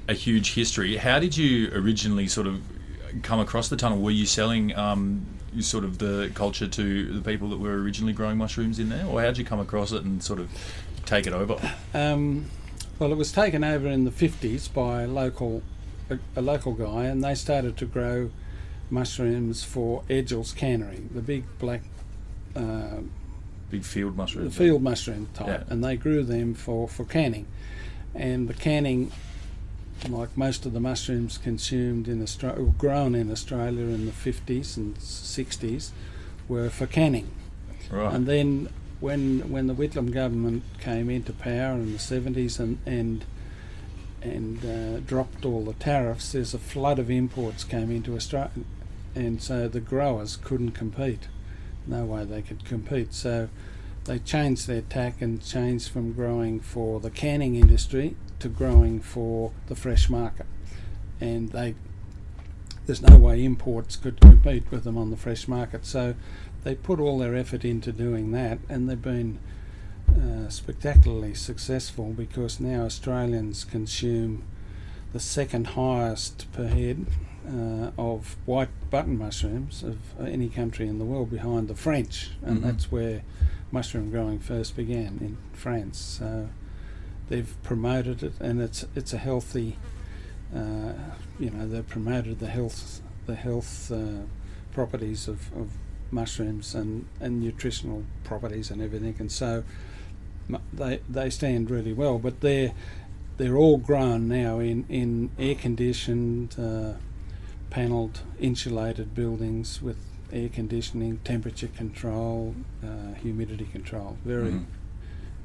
a 0.07 0.13
huge 0.13 0.53
history. 0.53 0.95
How 0.95 1.19
did 1.19 1.35
you 1.35 1.69
originally 1.73 2.27
sort 2.29 2.47
of 2.47 2.61
come 3.21 3.41
across 3.41 3.67
the 3.67 3.75
tunnel? 3.75 3.99
Were 3.99 4.11
you 4.11 4.25
selling 4.25 4.73
um, 4.77 5.25
sort 5.61 5.83
of 5.83 5.97
the 5.99 6.31
culture 6.33 6.67
to 6.67 7.13
the 7.13 7.21
people 7.21 7.49
that 7.49 7.57
were 7.59 7.75
originally 7.81 8.13
growing 8.13 8.37
mushrooms 8.37 8.79
in 8.79 8.89
there, 8.89 9.05
or 9.05 9.21
how 9.21 9.27
did 9.27 9.37
you 9.37 9.45
come 9.45 9.59
across 9.59 9.91
it 9.91 10.03
and 10.03 10.21
sort 10.23 10.39
of 10.39 10.49
take 11.05 11.27
it 11.27 11.33
over? 11.33 11.57
Um, 11.93 12.45
well, 12.99 13.11
it 13.11 13.17
was 13.17 13.31
taken 13.31 13.63
over 13.63 13.87
in 13.87 14.05
the 14.05 14.11
fifties 14.11 14.67
by 14.67 15.03
a 15.03 15.07
local 15.07 15.61
a, 16.09 16.17
a 16.35 16.41
local 16.41 16.73
guy, 16.73 17.05
and 17.05 17.23
they 17.23 17.35
started 17.35 17.77
to 17.77 17.85
grow 17.85 18.29
mushrooms 18.89 19.63
for 19.63 20.03
Edgell's 20.09 20.51
cannery, 20.53 21.01
the 21.13 21.21
big 21.21 21.43
black. 21.59 21.81
Uh, 22.55 23.01
Big 23.71 23.83
field 23.83 24.15
mushroom. 24.15 24.45
the 24.45 24.51
field 24.51 24.81
mushroom 24.83 25.27
type, 25.33 25.47
Yeah. 25.47 25.63
and 25.73 25.83
they 25.83 25.97
grew 25.97 26.23
them 26.23 26.53
for, 26.53 26.87
for 26.87 27.03
canning. 27.03 27.47
And 28.13 28.47
the 28.47 28.53
canning, 28.53 29.11
like 30.09 30.37
most 30.37 30.65
of 30.65 30.73
the 30.73 30.79
mushrooms 30.79 31.37
consumed 31.37 32.07
in 32.07 32.21
Australia, 32.21 32.73
grown 32.77 33.15
in 33.15 33.31
Australia 33.31 33.85
in 33.85 34.05
the 34.05 34.11
50s 34.11 34.77
and 34.77 34.95
60s, 34.97 35.91
were 36.47 36.69
for 36.69 36.85
canning. 36.85 37.29
Right. 37.89 38.13
And 38.13 38.25
then 38.25 38.69
when 38.99 39.49
when 39.51 39.67
the 39.67 39.73
Whitlam 39.73 40.11
government 40.11 40.63
came 40.79 41.09
into 41.09 41.33
power 41.33 41.73
in 41.73 41.91
the 41.91 41.97
70s 41.97 42.59
and 42.59 42.79
and 42.85 43.25
and 44.21 44.65
uh, 44.65 44.99
dropped 45.01 45.45
all 45.45 45.63
the 45.65 45.73
tariffs, 45.73 46.31
there's 46.31 46.53
a 46.53 46.59
flood 46.59 46.97
of 46.97 47.11
imports 47.11 47.63
came 47.63 47.91
into 47.91 48.15
Australia, 48.15 48.51
and 49.13 49.41
so 49.41 49.67
the 49.67 49.79
growers 49.79 50.35
couldn't 50.37 50.71
compete. 50.71 51.27
No 51.85 52.05
way 52.05 52.25
they 52.25 52.41
could 52.41 52.65
compete. 52.65 53.13
So 53.13 53.49
they 54.05 54.19
changed 54.19 54.67
their 54.67 54.81
tack 54.81 55.21
and 55.21 55.43
changed 55.43 55.89
from 55.89 56.13
growing 56.13 56.59
for 56.59 56.99
the 56.99 57.09
canning 57.09 57.55
industry 57.55 58.15
to 58.39 58.47
growing 58.47 58.99
for 59.01 59.51
the 59.67 59.75
fresh 59.75 60.09
market, 60.09 60.45
and 61.19 61.49
they 61.49 61.75
there's 62.85 63.01
no 63.01 63.17
way 63.17 63.43
imports 63.43 63.95
could 63.95 64.21
compete 64.21 64.69
with 64.69 64.83
them 64.83 64.97
on 64.97 65.09
the 65.09 65.17
fresh 65.17 65.47
market. 65.47 65.85
So 65.85 66.13
they 66.63 66.75
put 66.75 66.99
all 66.99 67.17
their 67.17 67.35
effort 67.35 67.65
into 67.65 67.91
doing 67.91 68.31
that, 68.31 68.59
and 68.69 68.87
they've 68.87 69.01
been 69.01 69.39
uh, 70.09 70.49
spectacularly 70.49 71.33
successful 71.33 72.13
because 72.13 72.59
now 72.59 72.83
Australians 72.83 73.63
consume 73.63 74.43
the 75.13 75.19
second 75.19 75.67
highest 75.67 76.51
per 76.51 76.67
head 76.67 77.07
uh, 77.47 77.91
of 77.97 78.35
white 78.45 78.69
button 78.89 79.17
mushrooms 79.17 79.83
of 79.83 79.97
any 80.19 80.49
country 80.49 80.87
in 80.87 80.97
the 80.99 81.05
world 81.05 81.29
behind 81.29 81.67
the 81.67 81.75
French, 81.75 82.31
and 82.41 82.59
Mhm. 82.59 82.63
that's 82.63 82.91
where 82.91 83.21
mushroom 83.71 84.09
growing 84.11 84.39
first 84.39 84.75
began 84.75 85.17
in 85.21 85.37
France. 85.53 85.97
So 85.97 86.49
they've 87.29 87.55
promoted 87.63 88.23
it, 88.23 88.33
and 88.39 88.61
it's 88.61 88.85
it's 88.95 89.13
a 89.13 89.17
healthy. 89.17 89.77
Uh, 90.55 90.93
you 91.39 91.49
know, 91.49 91.67
they've 91.67 91.87
promoted 91.87 92.39
the 92.39 92.47
health 92.47 93.01
the 93.25 93.35
health 93.35 93.91
uh, 93.91 94.23
properties 94.71 95.27
of, 95.27 95.51
of 95.55 95.71
mushrooms 96.11 96.75
and, 96.75 97.05
and 97.19 97.41
nutritional 97.41 98.03
properties 98.23 98.69
and 98.71 98.81
everything, 98.81 99.15
and 99.19 99.31
so 99.31 99.63
they 100.73 100.99
they 101.09 101.29
stand 101.29 101.69
really 101.71 101.93
well. 101.93 102.19
But 102.19 102.41
they're 102.41 102.73
they're 103.37 103.57
all 103.57 103.77
grown 103.77 104.27
now 104.27 104.59
in 104.59 104.85
in 104.89 105.29
air 105.39 105.55
conditioned, 105.55 106.55
uh, 106.59 106.93
panelled, 107.69 108.21
insulated 108.39 109.13
buildings 109.15 109.81
with 109.81 109.97
air 110.31 110.49
conditioning, 110.49 111.19
temperature 111.23 111.67
control, 111.67 112.55
uh, 112.83 113.13
humidity 113.21 113.65
control. 113.65 114.17
Very 114.25 114.51
Mhm. 114.51 114.65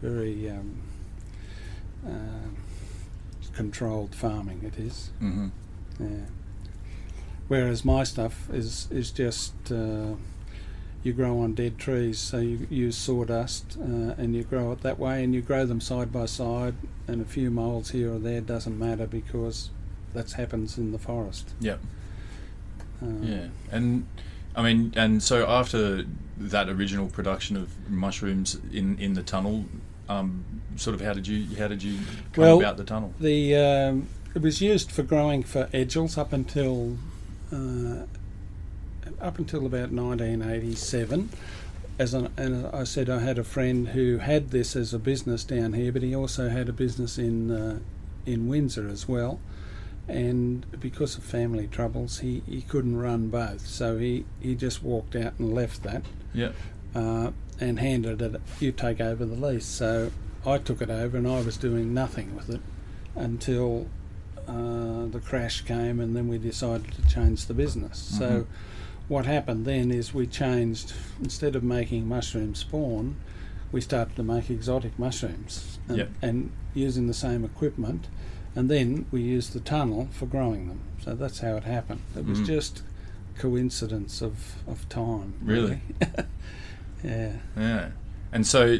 very 0.03 0.51
um, 0.51 0.77
uh, 2.07 2.49
controlled 3.55 4.15
farming. 4.15 4.63
It 4.65 4.79
is. 4.79 5.11
hmm 5.19 5.49
Yeah. 5.99 6.27
Whereas 7.49 7.85
my 7.85 8.05
stuff 8.05 8.49
is 8.53 8.89
is 8.91 9.11
just 9.11 9.55
uh, 9.73 10.15
you 11.03 11.13
grow 11.13 11.41
on 11.41 11.55
dead 11.55 11.79
trees, 11.79 12.19
so 12.19 12.39
you 12.39 12.67
use 12.71 12.97
sawdust 12.97 13.77
uh, 13.81 14.15
and 14.19 14.35
you 14.35 14.45
grow 14.45 14.71
it 14.73 14.83
that 14.83 14.99
way, 14.99 15.25
and 15.25 15.35
you 15.35 15.41
grow 15.43 15.67
them 15.67 15.81
side 15.81 16.13
by 16.13 16.27
side, 16.27 16.75
and 17.09 17.21
a 17.21 17.25
few 17.25 17.51
moles 17.51 17.91
here 17.91 18.15
or 18.15 18.19
there 18.19 18.41
doesn't 18.41 18.79
matter 18.79 19.07
because 19.07 19.71
that 20.15 20.33
happens 20.33 20.79
in 20.79 20.93
the 20.93 20.99
forest. 20.99 21.55
Yep. 21.61 21.81
Yeah, 23.03 23.47
and 23.71 24.07
I 24.55 24.63
mean, 24.63 24.93
and 24.97 25.23
so 25.23 25.49
after 25.49 26.05
that 26.39 26.69
original 26.69 27.07
production 27.09 27.57
of 27.57 27.91
mushrooms 27.91 28.59
in 28.73 28.99
in 28.99 29.15
the 29.15 29.23
tunnel, 29.23 29.65
um, 30.09 30.45
sort 30.77 30.95
of 30.95 31.01
how 31.01 31.13
did 31.13 31.27
you 31.27 31.57
how 31.57 31.69
did 31.69 31.83
you 31.83 31.99
come 32.33 32.45
Well, 32.45 32.59
about 32.59 32.77
the 32.77 32.85
tunnel? 32.85 33.15
The 33.21 33.57
um, 33.57 34.09
it 34.35 34.43
was 34.43 34.61
used 34.61 34.91
for 34.91 35.03
growing 35.03 35.43
for 35.43 35.67
Edgell's 35.73 36.19
up 36.19 36.33
until 36.33 36.97
uh, 37.53 38.05
up 39.21 39.39
until 39.39 39.67
about 39.67 39.91
1987. 39.93 41.31
As 41.99 42.15
an, 42.15 42.33
and 42.39 42.67
I 42.69 42.85
said, 42.85 43.11
I 43.11 43.19
had 43.19 43.39
a 43.39 43.45
friend 43.45 43.89
who 43.89 44.19
had 44.19 44.53
this 44.53 44.75
as 44.75 44.95
a 44.95 44.99
business 44.99 45.45
down 45.45 45.75
here, 45.75 45.93
but 45.93 46.03
he 46.03 46.15
also 46.15 46.49
had 46.49 46.69
a 46.69 46.73
business 46.73 47.19
in 47.19 47.51
uh, 47.51 47.79
in 48.25 48.49
Windsor 48.49 48.89
as 48.89 49.09
well. 49.09 49.39
And 50.11 50.67
because 50.81 51.17
of 51.17 51.23
family 51.23 51.69
troubles, 51.69 52.19
he, 52.19 52.43
he 52.49 52.63
couldn't 52.63 52.97
run 52.97 53.29
both, 53.29 53.65
so 53.67 53.97
he, 53.99 54.25
he 54.41 54.55
just 54.57 54.83
walked 54.83 55.15
out 55.15 55.35
and 55.39 55.55
left 55.55 55.85
that 55.85 56.03
Yeah, 56.35 56.51
uh, 56.97 57.31
and 57.61 57.79
handed 57.79 58.21
it, 58.21 58.41
you 58.59 58.73
take 58.73 59.01
over 59.01 59.25
the 59.25 59.37
lease. 59.37 59.67
So 59.67 60.11
I 60.45 60.59
took 60.59 60.83
it 60.83 60.91
over 60.91 61.17
and 61.17 61.29
I 61.29 61.43
was 61.43 61.57
doing 61.57 61.95
nothing 61.95 62.35
with 62.35 62.51
it 62.51 62.61
until 63.15 63.87
uh, 64.49 65.07
the 65.07 65.21
crash 65.25 65.61
came 65.61 66.01
and 66.01 66.17
then 66.17 66.27
we 66.27 66.39
decided 66.39 66.91
to 66.93 67.07
change 67.09 67.47
the 67.47 67.55
business. 67.55 67.99
So 68.19 68.47
what 69.07 69.27
happened 69.27 69.65
then 69.65 69.93
is 69.93 70.13
we 70.13 70.27
changed, 70.27 70.93
instead 71.23 71.55
of 71.55 71.63
making 71.63 72.09
mushroom 72.09 72.55
spawn, 72.57 73.15
we 73.71 73.81
started 73.81 74.17
to 74.17 74.25
make 74.25 74.51
exotic 74.51 74.99
mushrooms 74.99 75.79
and, 75.87 75.99
Yep. 75.99 76.11
and 76.23 76.51
using 76.75 77.07
the 77.07 77.15
same 77.15 77.45
equipment. 77.45 78.09
And 78.57 78.69
then 78.71 79.07
we 79.13 79.23
used 79.23 79.53
the 79.53 79.61
tunnel 79.61 80.09
for 80.13 80.27
growing 80.27 80.69
them. 80.69 80.81
So 81.05 81.15
that's 81.15 81.41
how 81.41 81.57
it 81.57 81.65
happened. 81.65 82.01
It 82.17 82.27
was 82.27 82.41
Mhm. 82.41 82.47
just 82.47 82.83
coincidence 83.39 84.21
of, 84.21 84.55
of 84.67 84.89
time. 84.89 85.35
Really? 85.43 85.81
yeah. 87.05 87.33
yeah, 87.57 87.89
and 88.33 88.47
so. 88.47 88.79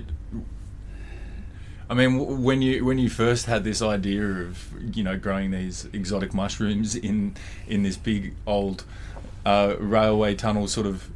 I 1.89 1.95
mean, 1.95 2.19
w- 2.19 2.37
when 2.41 2.63
you 2.63 2.85
when 2.85 2.99
you 2.99 3.09
first 3.11 3.47
had 3.47 3.65
this 3.65 3.83
idea 3.83 4.23
of 4.25 4.73
you 4.97 5.03
know 5.03 5.19
growing 5.19 5.51
these 5.51 5.89
exotic 5.93 6.33
mushrooms 6.33 6.95
in 6.95 7.35
in 7.67 7.83
this 7.83 7.97
big 7.97 8.35
old 8.47 8.85
uh, 9.45 9.75
railway 9.81 10.35
tunnel, 10.37 10.69
sort 10.69 10.87
of, 10.87 11.11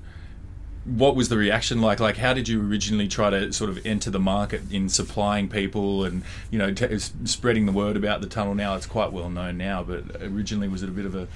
what 0.85 1.17
was 1.17 1.29
the 1.31 1.37
reaction 1.39 1.81
like? 1.81 1.99
Like, 2.01 2.17
how 2.19 2.35
did 2.35 2.49
you 2.49 2.61
originally 2.67 3.09
try 3.09 3.31
to 3.31 3.53
sort 3.53 3.71
of 3.71 3.85
enter 3.87 4.11
the 4.11 4.19
market 4.21 4.61
in 4.71 4.89
supplying 4.89 5.49
people 5.49 6.05
and 6.05 6.23
you 6.51 6.59
know 6.59 6.73
t- 6.75 6.99
spreading 7.25 7.67
the 7.67 7.73
word 7.73 7.97
about 7.97 8.21
the 8.21 8.27
tunnel? 8.27 8.55
Now 8.55 8.75
it's 8.77 8.87
quite 8.87 9.13
well 9.13 9.31
known 9.31 9.57
now, 9.57 9.83
but 9.83 10.05
originally 10.23 10.69
was 10.69 10.83
it 10.83 10.89
a 10.89 10.93
bit 10.93 11.07
of 11.07 11.15
a, 11.15 11.27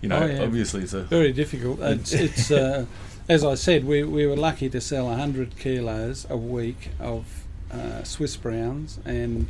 you 0.00 0.08
know, 0.08 0.20
Oh, 0.20 0.26
yeah. 0.26 0.42
obviously 0.42 0.82
it's 0.82 0.94
a 0.94 1.02
Very 1.02 1.32
difficult. 1.32 1.78
It's, 1.82 2.12
it's 2.12 2.50
uh, 2.50 2.86
as 3.28 3.44
I 3.44 3.54
said, 3.54 3.84
we, 3.86 4.04
we 4.04 4.26
were 4.26 4.36
lucky 4.36 4.68
to 4.70 4.80
sell 4.80 5.06
100 5.06 5.58
kilos 5.58 6.26
a 6.28 6.36
week 6.36 6.90
of 7.00 7.44
uh, 7.72 8.02
Swiss 8.04 8.36
browns 8.36 8.98
and 9.04 9.48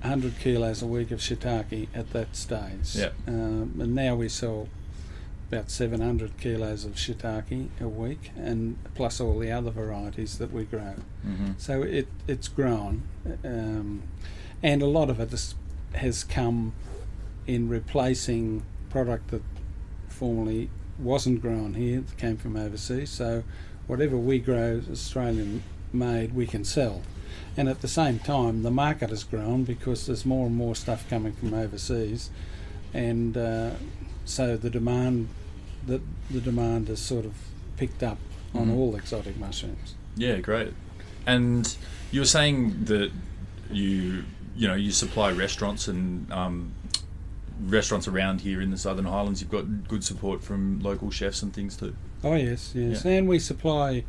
100 0.00 0.38
kilos 0.38 0.82
a 0.82 0.86
week 0.86 1.10
of 1.10 1.20
shiitake 1.20 1.88
at 1.94 2.10
that 2.12 2.34
stage. 2.36 2.94
Yeah. 2.94 3.10
Um, 3.26 3.74
and 3.80 3.94
now 3.94 4.14
we 4.14 4.28
sell 4.28 4.68
about 5.50 5.70
700 5.70 6.38
kilos 6.38 6.84
of 6.84 6.94
shiitake 6.94 7.68
a 7.80 7.88
week, 7.88 8.30
and 8.36 8.76
plus 8.94 9.20
all 9.20 9.38
the 9.38 9.50
other 9.52 9.70
varieties 9.70 10.38
that 10.38 10.52
we 10.52 10.64
grow. 10.64 10.94
Mhm. 11.26 11.54
So 11.58 11.82
it 11.82 12.08
it's 12.26 12.48
grown, 12.48 13.02
um, 13.44 14.02
and 14.62 14.82
a 14.82 14.86
lot 14.86 15.08
of 15.10 15.20
it 15.20 15.32
is, 15.32 15.54
has 15.94 16.24
come 16.24 16.72
in 17.46 17.68
replacing 17.68 18.62
product 18.90 19.28
that 19.30 19.42
formerly 20.08 20.68
wasn't 20.98 21.40
grown 21.42 21.74
here, 21.74 22.00
that 22.00 22.16
came 22.16 22.36
from 22.36 22.56
overseas. 22.56 23.10
So 23.10 23.44
whatever 23.86 24.16
we 24.16 24.38
grow, 24.38 24.82
Australian 24.90 25.62
made, 25.92 26.34
we 26.34 26.46
can 26.46 26.64
sell. 26.64 27.02
And 27.56 27.68
at 27.68 27.82
the 27.82 27.88
same 27.88 28.18
time, 28.18 28.62
the 28.62 28.70
market 28.70 29.10
has 29.10 29.22
grown 29.22 29.64
because 29.64 30.06
there's 30.06 30.26
more 30.26 30.46
and 30.46 30.56
more 30.56 30.74
stuff 30.74 31.08
coming 31.08 31.32
from 31.34 31.54
overseas, 31.54 32.30
and 32.92 33.36
uh, 33.36 33.70
so 34.26 34.56
the 34.58 34.68
demand, 34.68 35.28
the, 35.86 36.00
the 36.30 36.40
demand 36.40 36.88
has 36.88 37.00
sort 37.00 37.24
of 37.24 37.32
picked 37.78 38.02
up 38.02 38.18
on 38.54 38.66
Mhm. 38.68 38.76
all 38.76 38.94
exotic 38.96 39.38
mushrooms. 39.38 39.94
Yeah, 40.16 40.40
great. 40.40 40.72
And 41.26 41.74
you 42.12 42.20
were 42.20 42.26
saying 42.26 42.84
that 42.84 43.10
you 43.70 44.24
you 44.56 44.66
know 44.68 44.74
you 44.74 44.90
supply 44.92 45.30
restaurants 45.32 45.88
and 45.88 46.30
um, 46.32 46.72
restaurants 47.66 48.06
around 48.08 48.40
here 48.42 48.60
in 48.60 48.70
the 48.70 48.78
Southern 48.78 49.04
Highlands. 49.06 49.40
You've 49.40 49.50
got 49.50 49.88
good 49.88 50.04
support 50.04 50.42
from 50.42 50.80
local 50.80 51.10
chefs 51.10 51.42
and 51.42 51.52
things 51.52 51.76
too. 51.76 51.94
Oh 52.24 52.34
yes, 52.34 52.72
yes, 52.74 53.04
Yeah. 53.04 53.12
and 53.12 53.28
we 53.28 53.38
supply 53.38 54.04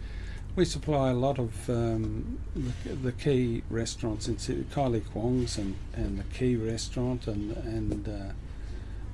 we 0.55 0.65
supply 0.65 1.09
a 1.11 1.13
lot 1.13 1.37
of 1.37 1.69
um, 1.69 2.39
the, 2.55 2.89
the 2.95 3.11
key 3.11 3.61
restaurants 3.69 4.27
in 4.27 4.35
Kylie 4.37 5.03
Kwong's 5.11 5.57
and, 5.57 5.75
and 5.93 6.17
the 6.17 6.23
Quay 6.33 6.55
Restaurant 6.55 7.27
and 7.27 7.55
and 7.57 8.07
uh, 8.07 8.33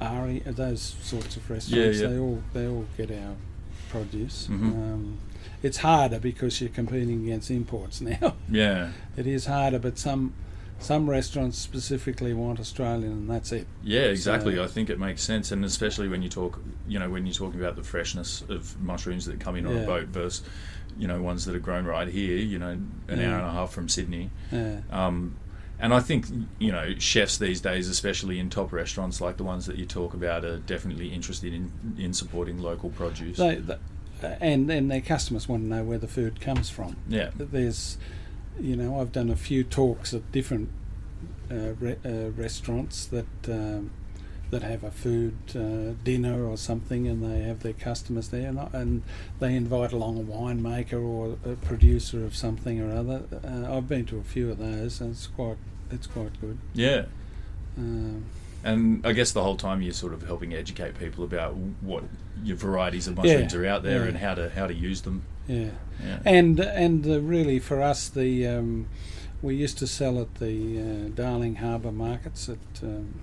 Ari, 0.04 0.40
those 0.46 0.96
sorts 1.02 1.38
of 1.38 1.50
restaurants. 1.50 2.00
yeah. 2.00 2.08
They 2.08 2.18
all 2.20 2.42
they 2.54 2.68
all 2.68 2.86
get 2.98 3.12
our 3.12 3.36
produce. 3.90 4.48
Mhm. 4.50 4.54
Um, 4.74 5.18
it's 5.62 5.78
harder 5.78 6.20
because 6.20 6.60
you're 6.60 6.70
competing 6.70 7.24
against 7.24 7.50
imports 7.52 8.02
now. 8.12 8.36
Yeah, 8.50 8.92
it 9.18 9.28
is 9.28 9.46
harder, 9.46 9.80
but 9.80 9.98
some 9.98 10.34
some 10.80 11.10
restaurants 11.10 11.58
specifically 11.58 12.34
want 12.34 12.60
Australian, 12.60 13.12
and 13.14 13.30
that's 13.30 13.52
it. 13.54 13.68
yeah, 13.84 14.02
exactly. 14.02 14.56
So- 14.56 14.64
I 14.64 14.68
think 14.68 14.90
it 14.90 15.00
makes 15.00 15.22
sense, 15.24 15.52
and 15.52 15.64
especially 15.64 16.10
when 16.10 16.22
you 16.22 16.28
talk, 16.30 16.60
you 16.88 17.00
know, 17.00 17.10
when 17.10 17.26
you're 17.26 17.34
talking 17.36 17.60
about 17.60 17.76
the 17.78 17.84
freshness 17.84 18.44
of 18.50 18.80
mushrooms 18.82 19.26
that 19.28 19.40
come 19.40 19.56
in 19.56 19.66
on 19.66 19.78
a 19.78 19.86
boat 19.86 20.08
versus, 20.08 20.42
you 20.98 21.08
know, 21.08 21.22
ones 21.22 21.46
that 21.46 21.56
are 21.56 21.60
grown 21.60 21.86
right 21.86 22.10
here. 22.10 22.38
You 22.38 22.60
know, 22.60 22.70
an 22.72 22.92
Yeah. 23.08 23.30
hour 23.30 23.38
and 23.40 23.48
a 23.48 23.52
half 23.52 23.72
from 23.72 23.88
Sydney. 23.88 24.30
Yeah. 24.52 24.80
Um, 24.92 25.36
and 25.84 25.94
I 25.94 26.00
think 26.00 26.28
you 26.60 26.72
know 26.72 26.96
chefs 26.98 27.38
these 27.38 27.60
days, 27.60 27.90
especially 27.90 28.40
in 28.40 28.50
top 28.50 28.72
restaurants 28.72 29.20
like 29.20 29.36
the 29.36 29.44
ones 29.44 29.66
that 29.66 29.75
you 29.75 29.86
talk 29.86 30.13
about, 30.13 30.46
are 30.46 30.58
definitely 30.58 31.10
interested 31.10 31.54
in 31.54 31.72
in 32.00 32.13
supporting 32.13 32.58
local 32.58 32.90
produce. 32.90 33.38
They, 33.38 33.56
they, 33.56 33.78
and 34.40 34.72
and 34.72 34.90
their 34.90 35.02
customers 35.02 35.50
want 35.50 35.63
to 35.63 35.68
know 35.68 35.84
where 35.84 35.98
the 35.98 36.08
food 36.08 36.40
comes 36.40 36.70
from. 36.70 36.96
yeah, 37.10 37.32
There's, 37.36 37.98
you 38.58 38.78
know, 38.78 39.02
I've 39.02 39.12
done 39.12 39.30
a 39.30 39.36
few 39.36 39.66
talks 39.66 40.13
at 40.13 40.32
different 40.32 40.70
uh, 41.52 41.74
re- 41.78 41.98
uh, 42.06 42.30
restaurants 42.30 43.06
that 43.08 43.25
um, 43.50 43.92
that 44.52 44.63
have 44.63 44.86
a 44.86 44.92
food 44.92 45.36
uh, 45.54 46.00
dinner 46.06 46.46
or 46.46 46.56
something, 46.56 47.10
and 47.10 47.22
they 47.22 47.42
have 47.42 47.60
their 47.62 47.74
customers 47.74 48.30
there, 48.30 48.48
and, 48.48 48.60
and 48.74 49.04
they 49.42 49.54
invite 49.54 49.92
along 49.92 50.18
a 50.18 50.24
winemaker 50.24 51.04
or 51.04 51.38
a 51.44 51.58
producer 51.58 52.24
of 52.24 52.38
something 52.38 52.80
or 52.80 52.96
other. 52.96 53.24
Uh, 53.44 53.75
I've 53.75 53.90
been 53.90 54.06
to 54.06 54.18
a 54.18 54.24
few 54.24 54.50
of 54.50 54.60
those, 54.60 55.02
and 55.02 55.12
it's 55.12 55.28
quite 55.28 55.58
it's 55.94 56.08
quite 56.08 56.40
good. 56.42 56.58
yeah. 56.74 57.06
Um, 57.78 58.26
And 58.64 59.06
I 59.06 59.12
guess 59.14 59.32
the 59.32 59.44
whole 59.44 59.58
time 59.58 59.82
you're 59.82 59.94
sort 59.94 60.13
of 60.13 60.24
helping 60.24 60.54
educate 60.54 60.98
people 60.98 61.24
about 61.24 61.56
what 61.82 62.04
your 62.44 62.56
varieties 62.58 63.08
of 63.08 63.17
mushrooms 63.17 63.54
Yeah, 63.54 63.60
are 63.60 63.65
out 63.67 63.84
there 63.84 64.02
yeah. 64.04 64.08
and 64.10 64.17
how 64.17 64.36
to 64.36 64.50
how 64.50 64.67
to 64.67 64.74
use 64.74 65.02
them. 65.02 65.24
yeah. 65.48 65.72
Yeah. 66.04 66.20
And 66.26 66.60
and 66.60 67.06
uh, 67.06 67.20
really 67.20 67.60
for 67.60 67.82
us, 67.82 68.08
the 68.10 68.48
um, 68.48 68.88
we 69.41 69.56
used 69.56 69.78
to 69.80 69.88
sell 69.88 70.20
at 70.22 70.36
the 70.36 70.80
uh, 70.80 71.10
Darling 71.15 71.56
Harbour 71.56 71.91
markets 71.91 72.48
at 72.50 72.58
um, 72.84 73.20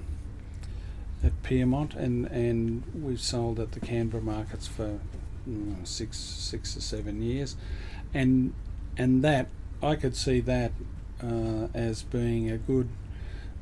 at 1.24 1.32
Pyrmont, 1.42 1.94
and 1.96 2.26
and 2.26 2.82
we've 2.94 3.20
sold 3.20 3.58
at 3.60 3.72
the 3.72 3.80
Canberra 3.80 4.22
markets 4.22 4.66
for 4.66 4.98
mm, 5.48 5.86
six 5.86 6.18
six 6.18 6.76
or 6.76 6.80
seven 6.80 7.22
years, 7.22 7.56
and 8.14 8.52
and 8.98 9.22
that 9.24 9.48
I 9.82 9.96
could 9.96 10.14
see 10.16 10.40
that 10.40 10.72
uh, 11.22 11.68
as 11.74 12.02
being 12.02 12.50
a 12.50 12.58
good. 12.58 12.88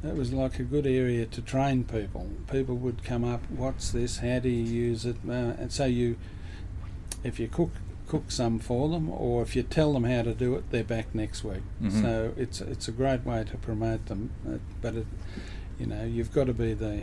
It 0.05 0.15
was 0.15 0.33
like 0.33 0.61
a 0.61 0.63
good 0.63 0.87
area 0.87 1.27
to 1.27 1.43
train 1.43 1.83
people. 1.83 2.29
People 2.51 2.77
would 2.77 3.03
come 3.03 3.25
up, 3.25 3.41
what's 3.51 3.91
this? 3.91 4.19
How 4.19 4.39
do 4.39 4.49
you 4.49 4.63
use 4.63 5.05
it? 5.05 5.17
Uh, 5.29 5.33
and 5.59 5.73
so 5.73 5.87
you, 5.87 6.17
if 7.25 7.41
you 7.41 7.49
cook 7.49 7.71
cook 8.07 8.31
some 8.31 8.59
for 8.59 8.89
them, 8.89 9.11
or 9.11 9.43
if 9.43 9.55
you 9.55 9.63
tell 9.63 9.93
them 9.93 10.05
how 10.05 10.23
to 10.23 10.33
do 10.33 10.55
it, 10.55 10.71
they're 10.71 10.83
back 10.85 11.15
next 11.15 11.45
week. 11.45 11.63
Mhm. 11.83 12.01
So 12.01 12.33
it's 12.37 12.61
it's 12.61 12.87
a 12.89 12.93
great 12.93 13.25
way 13.27 13.45
to 13.51 13.57
promote 13.59 14.07
them. 14.07 14.31
Uh, 14.49 14.59
but 14.81 14.95
it, 14.95 15.07
you 15.81 15.87
know, 15.87 16.05
you've 16.05 16.33
got 16.33 16.45
to 16.47 16.55
be 16.55 16.75
the 16.75 17.03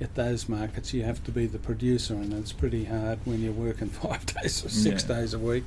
at 0.00 0.14
those 0.14 0.48
markets. 0.48 0.94
You 0.94 1.02
have 1.02 1.22
to 1.24 1.32
be 1.32 1.46
the 1.46 1.58
producer, 1.58 2.14
and 2.14 2.32
it's 2.32 2.52
pretty 2.52 2.84
hard 2.84 3.18
when 3.24 3.42
you're 3.42 3.52
working 3.52 3.88
five 4.04 4.24
days 4.26 4.64
or 4.64 4.68
six 4.68 5.02
Yeah. 5.08 5.16
days 5.16 5.34
a 5.34 5.38
week 5.40 5.64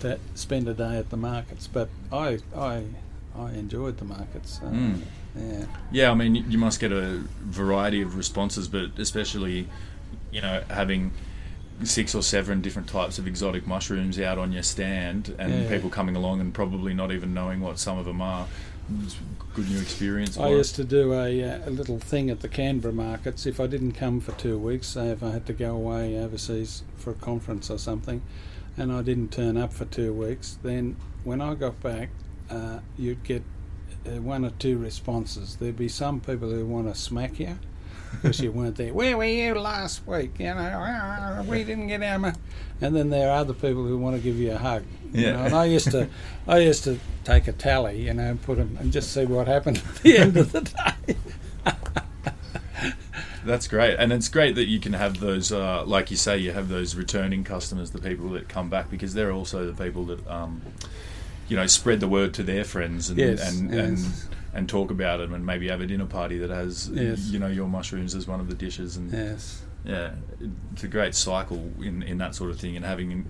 to 0.00 0.18
spend 0.34 0.66
a 0.66 0.74
day 0.74 0.96
at 0.96 1.10
the 1.10 1.16
markets. 1.18 1.66
But 1.70 1.88
I 2.10 2.38
I 2.56 2.84
I 3.38 3.52
enjoyed 3.52 3.98
the 3.98 4.04
markets. 4.04 4.60
Uh, 4.62 4.66
Mm. 4.70 5.00
Yeah. 5.36 5.64
Yeah, 5.92 6.10
I 6.10 6.14
mean, 6.14 6.34
you 6.50 6.58
must 6.58 6.80
get 6.80 6.90
a 6.92 7.22
variety 7.42 8.02
of 8.02 8.16
responses, 8.16 8.66
but 8.66 8.98
especially, 8.98 9.68
you 10.32 10.40
know, 10.40 10.62
having 10.68 11.12
six 11.84 12.14
or 12.14 12.22
seven 12.22 12.60
different 12.60 12.88
types 12.88 13.18
of 13.18 13.26
exotic 13.26 13.66
mushrooms 13.66 14.18
out 14.20 14.38
on 14.38 14.52
your 14.52 14.62
stand 14.64 15.34
and 15.38 15.52
Yeah. 15.52 15.68
people 15.68 15.88
coming 15.88 16.16
along 16.16 16.40
and 16.40 16.52
probably 16.52 16.92
not 16.94 17.12
even 17.12 17.32
knowing 17.32 17.60
what 17.60 17.78
some 17.78 17.96
of 17.96 18.04
them 18.04 18.20
are. 18.20 18.46
It's 19.04 19.14
a 19.14 19.54
good 19.54 19.70
new 19.70 19.80
experience. 19.80 20.36
I 20.36 20.48
used 20.48 20.74
to 20.74 20.84
do 20.84 21.12
a, 21.14 21.42
uh, 21.44 21.68
a 21.68 21.70
little 21.70 21.98
thing 22.00 22.28
at 22.28 22.40
the 22.40 22.48
Canberra 22.48 22.92
markets. 22.92 23.46
If 23.46 23.60
I 23.60 23.68
didn't 23.68 23.92
come 23.92 24.20
for 24.20 24.32
two 24.32 24.58
weeks, 24.58 24.88
say 24.88 25.10
if 25.10 25.22
I 25.22 25.30
had 25.30 25.46
to 25.46 25.52
go 25.52 25.76
away 25.76 26.18
overseas 26.18 26.82
for 26.96 27.12
a 27.12 27.14
conference 27.14 27.70
or 27.70 27.78
something, 27.78 28.20
and 28.76 28.92
I 28.92 29.02
didn't 29.02 29.30
turn 29.30 29.56
up 29.56 29.72
for 29.72 29.84
two 29.84 30.12
weeks, 30.12 30.58
then 30.64 30.96
when 31.22 31.40
I 31.40 31.54
got 31.54 31.80
back, 31.80 32.08
uh, 32.50 32.80
you'd 32.98 33.22
get 33.24 33.42
uh, 34.06 34.20
one 34.20 34.44
or 34.44 34.50
two 34.50 34.78
responses. 34.78 35.56
There'd 35.56 35.76
be 35.76 35.88
some 35.88 36.20
people 36.20 36.50
who 36.50 36.64
want 36.66 36.92
to 36.92 36.98
smack 36.98 37.38
you 37.38 37.58
because 38.12 38.40
you 38.40 38.50
weren't 38.50 38.76
there. 38.76 38.92
Where 38.92 39.16
were 39.16 39.24
you 39.24 39.54
last 39.54 40.06
week? 40.06 40.32
You 40.38 40.46
know, 40.54 41.44
we 41.48 41.64
didn't 41.64 41.86
get 41.88 42.02
our. 42.02 42.18
mo-" 42.18 42.32
And 42.80 42.96
then 42.96 43.10
there 43.10 43.28
are 43.30 43.36
other 43.36 43.52
people 43.54 43.84
who 43.86 43.98
want 43.98 44.16
to 44.16 44.22
give 44.22 44.36
you 44.38 44.52
a 44.52 44.58
hug. 44.58 44.84
You 45.12 45.22
Yeah. 45.26 45.32
know, 45.32 45.44
and 45.44 45.54
I 45.54 45.64
used 45.66 45.90
to, 45.92 46.08
I 46.48 46.58
used 46.58 46.84
to 46.84 46.98
take 47.24 47.46
a 47.48 47.52
tally, 47.52 48.00
you 48.06 48.14
know, 48.14 48.22
and 48.30 48.42
put 48.42 48.58
'em- 48.58 48.76
and 48.80 48.90
just 48.92 49.12
see 49.12 49.24
what 49.26 49.46
happened 49.48 49.78
at 49.88 50.02
the 50.02 50.18
end 50.18 50.36
of 50.36 50.52
the 50.52 50.62
day. 50.62 51.16
That's 53.44 53.66
great, 53.68 53.96
and 53.98 54.12
it's 54.12 54.28
great 54.28 54.54
that 54.56 54.66
you 54.68 54.78
can 54.80 54.92
have 54.92 55.18
those, 55.18 55.50
uh, 55.50 55.82
like 55.86 56.10
you 56.10 56.16
say, 56.18 56.36
you 56.36 56.52
have 56.52 56.68
those 56.68 56.94
returning 56.94 57.42
customers, 57.42 57.90
the 57.90 57.98
people 57.98 58.28
that 58.30 58.48
come 58.50 58.68
back, 58.68 58.90
because 58.90 59.14
they're 59.14 59.32
also 59.32 59.66
the 59.70 59.82
people 59.82 60.04
that, 60.04 60.26
um, 60.28 60.60
you 61.50 61.56
know, 61.56 61.66
spread 61.66 62.00
the 62.00 62.08
word 62.08 62.32
to 62.34 62.42
their 62.42 62.64
friends 62.64 63.10
and 63.10 63.18
Yes, 63.18 63.58
and, 63.58 63.70
yes. 63.74 63.84
and 63.88 64.06
and 64.52 64.68
talk 64.68 64.90
about 64.90 65.18
them, 65.18 65.32
and 65.34 65.44
maybe 65.44 65.68
have 65.68 65.80
a 65.80 65.86
dinner 65.86 66.06
party 66.06 66.38
that 66.38 66.50
has, 66.50 66.88
Yes. 66.92 67.26
you 67.28 67.38
know, 67.38 67.46
your 67.48 67.68
mushrooms 67.68 68.14
as 68.16 68.26
one 68.26 68.40
of 68.40 68.48
the 68.48 68.54
dishes, 68.54 68.96
and 68.96 69.12
Yes. 69.12 69.62
yeah, 69.84 70.12
it's 70.72 70.82
a 70.84 70.88
great 70.88 71.14
cycle 71.14 71.70
in 71.82 72.02
in 72.02 72.16
that 72.18 72.34
sort 72.34 72.50
of 72.50 72.58
thing, 72.58 72.74
and 72.76 72.84
having 72.84 73.26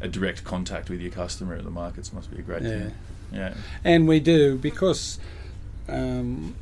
a 0.00 0.08
direct 0.08 0.42
contact 0.44 0.88
with 0.90 1.00
your 1.00 1.10
customer 1.12 1.54
at 1.54 1.64
the 1.64 1.70
markets 1.70 2.12
must 2.12 2.30
be 2.30 2.38
a 2.38 2.42
great 2.42 2.62
Yeah. 2.62 2.68
thing. 2.78 2.92
Yeah, 3.32 3.54
And 3.84 4.06
we 4.06 4.20
do 4.20 4.56
because 4.56 5.18
um, 5.88 6.54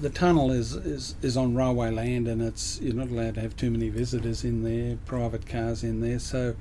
the 0.00 0.10
tunnel 0.10 0.50
is, 0.50 0.74
is, 0.74 1.14
is 1.22 1.36
on 1.36 1.54
railway 1.54 1.90
land 1.90 2.26
and 2.28 2.42
it's 2.42 2.80
you're 2.82 2.94
not 2.94 3.08
allowed 3.08 3.34
to 3.36 3.40
have 3.40 3.56
too 3.56 3.70
many 3.70 3.88
visitors 3.88 4.44
in 4.44 4.62
there, 4.64 4.96
private 5.06 5.46
cars 5.46 5.82
in 5.84 6.00
there. 6.00 6.18
So 6.18 6.54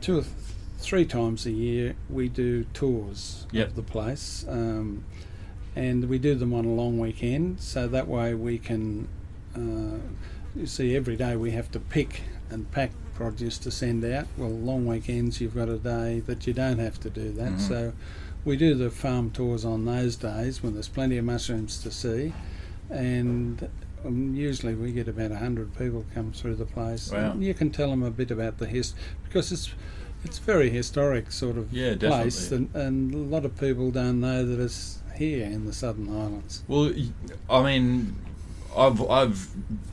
two 0.00 0.18
or 0.18 0.22
th- 0.22 0.32
three 0.78 1.04
times 1.04 1.46
a 1.46 1.50
year 1.50 1.94
we 2.10 2.28
do 2.28 2.64
tours 2.74 3.46
Yep. 3.52 3.68
of 3.68 3.76
the 3.76 3.82
place, 3.82 4.44
um, 4.48 5.04
and 5.76 6.08
we 6.08 6.18
do 6.18 6.34
them 6.34 6.52
on 6.54 6.64
a 6.64 6.72
long 6.72 6.98
weekend. 6.98 7.60
So 7.60 7.88
that 7.88 8.08
way 8.08 8.34
we 8.34 8.58
can. 8.58 9.08
Uh, 9.56 9.98
you 10.56 10.66
see, 10.66 10.94
every 10.94 11.16
day 11.16 11.36
we 11.36 11.50
have 11.52 11.70
to 11.72 11.80
pick 11.80 12.22
and 12.50 12.70
pack 12.70 12.90
produce 13.14 13.58
to 13.58 13.70
send 13.70 14.04
out. 14.04 14.26
Well, 14.36 14.50
long 14.50 14.86
weekends 14.86 15.40
you've 15.40 15.54
got 15.54 15.68
a 15.68 15.78
day 15.78 16.20
that 16.26 16.46
you 16.46 16.52
don't 16.52 16.78
have 16.78 16.98
to 17.00 17.10
do 17.10 17.32
that. 17.32 17.52
Mhm. 17.54 17.60
So 17.60 17.92
we 18.44 18.56
do 18.56 18.74
the 18.74 18.90
farm 18.90 19.30
tours 19.30 19.64
on 19.64 19.84
those 19.84 20.16
days 20.16 20.62
when 20.62 20.74
there's 20.74 20.88
plenty 20.88 21.16
of 21.16 21.24
mushrooms 21.24 21.78
to 21.82 21.90
see, 21.90 22.32
and 22.90 23.68
um, 24.04 24.34
usually 24.34 24.74
we 24.74 24.92
get 24.92 25.08
about 25.08 25.30
hundred 25.32 25.74
people 25.76 26.04
come 26.14 26.32
through 26.32 26.56
the 26.56 26.66
place. 26.66 27.10
Wow. 27.10 27.32
And 27.32 27.42
you 27.44 27.54
can 27.54 27.70
tell 27.70 27.90
them 27.90 28.02
a 28.02 28.10
bit 28.10 28.30
about 28.30 28.58
the 28.58 28.66
history 28.66 29.00
because 29.24 29.50
it's 29.50 29.70
it's 30.24 30.38
very 30.38 30.70
historic 30.70 31.30
sort 31.30 31.56
of 31.56 31.72
Yeah, 31.72 31.94
place, 31.96 32.50
and, 32.50 32.74
and 32.74 33.14
a 33.14 33.18
lot 33.18 33.44
of 33.44 33.58
people 33.58 33.90
don't 33.90 34.20
know 34.20 34.44
that 34.44 34.62
it's 34.62 35.00
here 35.16 35.44
in 35.44 35.64
the 35.66 35.72
Southern 35.72 36.08
Highlands. 36.08 36.64
Well, 36.66 36.92
I 37.48 37.62
mean, 37.62 38.16
I've 38.76 39.00
I've 39.08 39.48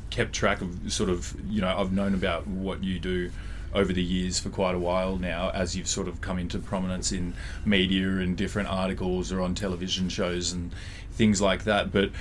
kept 0.10 0.34
track 0.34 0.62
of 0.62 0.92
sort 0.92 1.10
of 1.10 1.36
you 1.50 1.62
know 1.62 1.76
I've 1.78 1.92
known 1.92 2.14
about 2.14 2.48
what 2.48 2.84
you 2.84 3.00
do 3.00 3.32
over 3.74 3.94
the 3.94 4.04
years 4.04 4.40
for 4.40 4.50
quite 4.50 4.76
a 4.76 4.80
while 4.80 5.16
now 5.18 5.50
as 5.52 5.78
you've 5.78 5.88
sort 5.88 6.10
of 6.10 6.20
come 6.20 6.38
into 6.38 6.60
prominence 6.60 7.14
in 7.14 7.34
media 7.64 8.06
and 8.06 8.36
different 8.36 8.68
articles 8.68 9.32
or 9.32 9.40
on 9.40 9.56
television 9.56 10.10
shows 10.10 10.52
and 10.52 10.74
things 11.14 11.42
like 11.42 11.64
that. 11.64 11.92
But 11.92 12.12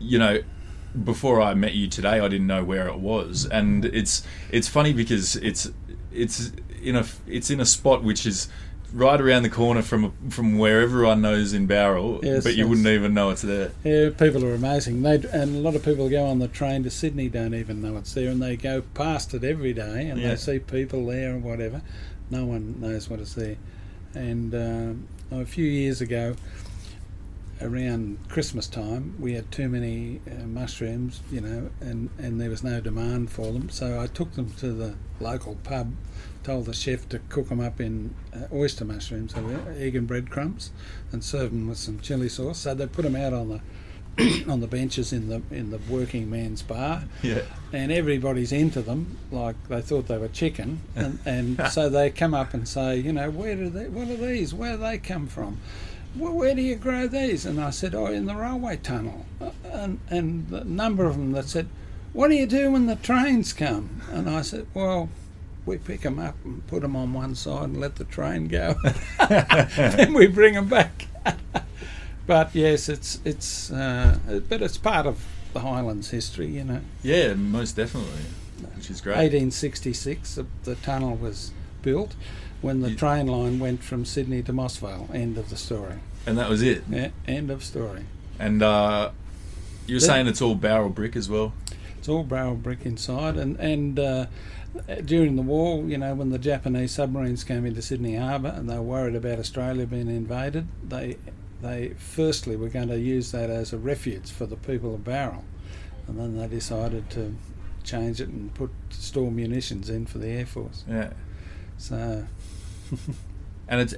you 0.00 0.18
know 0.18 0.40
before 1.04 1.40
I 1.40 1.54
met 1.54 1.74
you 1.74 1.88
today 1.88 2.20
I 2.20 2.28
didn't 2.28 2.46
know 2.46 2.64
where 2.64 2.88
it 2.88 2.98
was. 2.98 3.46
And 3.46 3.84
it's 3.84 4.26
it's 4.50 4.68
funny 4.68 4.92
because 4.92 5.36
it's 5.36 5.70
it's 6.16 6.52
in 6.82 6.96
a 6.96 7.04
it's 7.26 7.50
in 7.50 7.60
a 7.60 7.66
spot 7.66 8.02
which 8.02 8.26
is 8.26 8.48
right 8.92 9.20
around 9.20 9.42
the 9.42 9.50
corner 9.50 9.82
from 9.82 10.12
from 10.30 10.58
where 10.58 10.80
everyone 10.80 11.20
knows 11.20 11.52
in 11.52 11.66
Bowral 11.66 12.20
Yes, 12.22 12.44
but 12.44 12.54
you 12.54 12.66
wouldn't 12.68 12.86
even 12.86 13.12
know 13.14 13.30
it's 13.30 13.42
there 13.42 13.72
Yeah, 13.84 14.10
people 14.10 14.44
are 14.44 14.54
amazing. 14.54 15.02
They 15.02 15.16
and 15.32 15.56
a 15.56 15.60
lot 15.60 15.74
of 15.74 15.84
people 15.84 16.08
go 16.08 16.24
on 16.26 16.38
the 16.38 16.48
train 16.48 16.82
to 16.84 16.90
Sydney 16.90 17.28
don't 17.28 17.54
even 17.54 17.82
know 17.82 17.96
it's 17.96 18.14
there, 18.14 18.30
and 18.30 18.40
they 18.40 18.56
go 18.56 18.82
past 18.94 19.34
it 19.34 19.44
every 19.44 19.72
day, 19.72 20.08
and 20.08 20.20
Yeah. 20.20 20.30
they 20.30 20.36
see 20.36 20.58
people 20.60 21.04
there 21.06 21.30
and 21.32 21.42
whatever. 21.42 21.82
No 22.30 22.44
one 22.46 22.80
knows 22.80 23.08
what 23.10 23.20
is 23.20 23.34
there. 23.34 23.56
And 24.14 24.54
um, 24.54 25.08
a 25.30 25.44
few 25.44 25.66
years 25.66 26.00
ago, 26.00 26.34
around 27.60 28.18
Christmas 28.28 28.66
time, 28.66 29.14
we 29.18 29.34
had 29.34 29.50
too 29.50 29.68
many 29.68 30.20
uh, 30.30 30.44
mushrooms, 30.44 31.20
you 31.30 31.40
know, 31.40 31.70
and 31.80 32.10
and 32.18 32.40
there 32.40 32.50
was 32.50 32.62
no 32.62 32.80
demand 32.80 33.30
for 33.30 33.52
them. 33.52 33.70
So 33.70 34.00
I 34.00 34.06
took 34.06 34.34
them 34.34 34.52
to 34.58 34.72
the 34.72 34.94
local 35.20 35.56
pub, 35.64 35.92
told 36.44 36.66
the 36.66 36.74
chef 36.74 37.08
to 37.10 37.18
cook 37.28 37.48
them 37.48 37.60
up 37.60 37.80
in 37.80 38.14
uh, 38.34 38.46
oyster 38.52 38.84
mushrooms, 38.84 39.34
so 39.34 39.44
egg 39.78 39.96
and 39.96 40.06
breadcrumbs, 40.06 40.70
and 41.12 41.22
serve 41.22 41.50
them 41.50 41.68
with 41.68 41.78
some 41.78 42.00
chili 42.00 42.28
sauce. 42.28 42.58
So 42.58 42.74
they 42.74 42.86
put 42.86 43.02
them 43.02 43.16
out 43.16 43.32
on 43.32 43.48
the 43.48 44.44
on 44.50 44.60
the 44.60 44.66
benches 44.66 45.12
in 45.12 45.28
the 45.28 45.42
in 45.50 45.70
the 45.70 45.78
working 45.88 46.30
man's 46.30 46.62
bar, 46.62 47.04
yeah 47.22 47.42
and 47.72 47.92
everybody's 47.92 48.52
into 48.52 48.80
them 48.80 49.18
like 49.30 49.56
they 49.68 49.80
thought 49.80 50.06
they 50.06 50.18
were 50.18 50.28
chicken, 50.28 50.80
and, 50.96 51.18
and 51.26 51.60
so 51.70 51.88
they 51.88 52.10
come 52.10 52.34
up 52.34 52.54
and 52.54 52.66
say, 52.66 52.96
you 52.98 53.12
know, 53.12 53.30
where 53.30 53.54
do 53.54 53.68
they, 53.68 53.88
what 53.88 54.08
are 54.08 54.16
these? 54.16 54.54
Where 54.54 54.72
do 54.72 54.78
they 54.78 54.98
come 54.98 55.26
from? 55.26 55.60
Where, 56.18 56.32
where 56.32 56.54
do 56.54 56.62
you 56.62 56.76
grow 56.76 57.06
these? 57.06 57.44
And 57.46 57.60
I 57.60 57.70
said, 57.70 57.94
oh, 57.94 58.06
in 58.06 58.26
the 58.26 58.34
railway 58.34 58.76
tunnel, 58.76 59.26
Uh, 59.40 59.50
and 59.64 60.00
and 60.08 60.48
the 60.48 60.64
number 60.64 61.04
of 61.06 61.16
them 61.16 61.32
that 61.32 61.48
said, 61.48 61.68
what 62.12 62.28
do 62.28 62.34
you 62.34 62.46
do 62.46 62.70
when 62.72 62.86
the 62.86 62.96
trains 62.96 63.52
come? 63.52 64.00
And 64.10 64.28
I 64.28 64.42
said, 64.42 64.66
well. 64.74 65.08
We 65.66 65.78
pick 65.78 66.02
them 66.02 66.20
up 66.20 66.36
and 66.44 66.64
put 66.68 66.82
them 66.82 66.94
on 66.94 67.12
one 67.12 67.34
side 67.34 67.64
and 67.64 67.80
let 67.80 67.96
the 67.96 68.04
train 68.04 68.46
go. 68.46 68.76
then 69.28 70.14
we 70.14 70.28
bring 70.28 70.54
them 70.54 70.68
back. 70.68 71.08
but 72.26 72.54
yes, 72.54 72.88
it's 72.88 73.18
it's 73.24 73.72
uh, 73.72 74.16
but 74.48 74.62
it's 74.62 74.78
part 74.78 75.06
of 75.06 75.24
the 75.52 75.58
Highlands 75.58 76.10
history, 76.10 76.46
you 76.46 76.62
know. 76.62 76.82
Yeah, 77.02 77.34
most 77.34 77.74
definitely, 77.74 78.26
which 78.76 78.90
is 78.90 79.00
great. 79.00 79.16
1866, 79.16 80.36
the, 80.36 80.46
the 80.62 80.76
tunnel 80.76 81.16
was 81.16 81.50
built 81.82 82.14
when 82.62 82.80
the 82.80 82.90
You- 82.90 82.96
train 82.96 83.26
line 83.26 83.58
went 83.58 83.82
from 83.82 84.04
Sydney 84.04 84.42
to 84.42 84.52
Moss 84.52 84.76
Vale. 84.78 85.08
End 85.12 85.38
of 85.38 85.50
the 85.50 85.56
story. 85.56 85.96
And 86.26 86.36
that 86.38 86.48
was 86.48 86.62
it. 86.62 86.82
Yeah, 86.90 87.10
end 87.28 87.50
of 87.50 87.62
story. 87.62 88.04
And 88.38 88.62
uh, 88.62 89.10
you're 89.86 90.00
saying 90.00 90.26
it's 90.26 90.42
all 90.42 90.54
Bowral 90.56 90.88
brick 90.90 91.14
as 91.16 91.28
well. 91.28 91.52
It's 91.98 92.08
all 92.08 92.24
Bowral 92.24 92.56
brick 92.56 92.84
inside, 92.84 93.36
and 93.36 93.56
and 93.60 93.98
uh, 93.98 94.26
during 95.04 95.36
the 95.36 95.42
war, 95.42 95.84
you 95.84 95.96
know, 95.98 96.14
when 96.14 96.30
the 96.30 96.38
Japanese 96.38 96.92
submarines 96.92 97.44
came 97.44 97.64
into 97.64 97.80
Sydney 97.82 98.16
Harbour 98.16 98.52
and 98.56 98.68
they 98.68 98.74
were 98.76 98.82
worried 98.82 99.14
about 99.14 99.38
Australia 99.38 99.86
being 99.86 100.08
invaded, 100.08 100.66
they 100.86 101.16
they 101.62 101.92
firstly 101.96 102.56
were 102.56 102.68
going 102.68 102.88
to 102.88 102.98
use 102.98 103.30
that 103.32 103.48
as 103.48 103.72
a 103.72 103.78
refuge 103.78 104.30
for 104.30 104.44
the 104.46 104.56
people 104.56 104.94
of 104.94 105.04
Bowral, 105.04 105.44
and 106.08 106.18
then 106.18 106.36
they 106.36 106.46
decided 106.48 107.08
to 107.10 107.34
change 107.84 108.20
it 108.20 108.28
and 108.28 108.52
put 108.54 108.70
store 108.90 109.30
munitions 109.30 109.88
in 109.88 110.04
for 110.06 110.18
the 110.18 110.28
air 110.28 110.44
force. 110.46 110.84
Yeah. 110.88 111.10
So 111.78 112.26
And 113.68 113.80
it's 113.80 113.94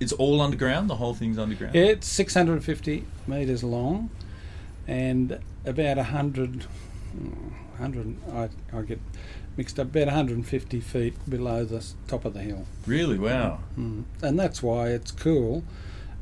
it's 0.00 0.12
all 0.12 0.40
underground. 0.40 0.90
The 0.90 0.96
whole 0.96 1.14
thing's 1.14 1.38
underground. 1.38 1.76
It's 1.76 2.08
650 2.08 3.04
metres 3.28 3.62
long 3.62 4.10
and 4.88 5.38
about 5.64 5.96
100, 5.98 6.66
mm, 7.16 7.50
100 7.78 8.16
I, 8.32 8.48
I 8.76 8.82
get 8.82 9.00
mixed 9.56 9.78
up, 9.78 9.86
about 9.94 10.06
150 10.06 10.80
feet 10.80 11.14
below 11.30 11.64
the 11.64 11.86
top 12.08 12.24
of 12.24 12.34
the 12.34 12.40
hill. 12.40 12.66
Really? 12.86 13.16
Wow. 13.16 13.60
Mm. 13.78 14.02
And 14.20 14.38
that's 14.38 14.62
why 14.64 14.88
it's 14.88 15.12
cool. 15.12 15.62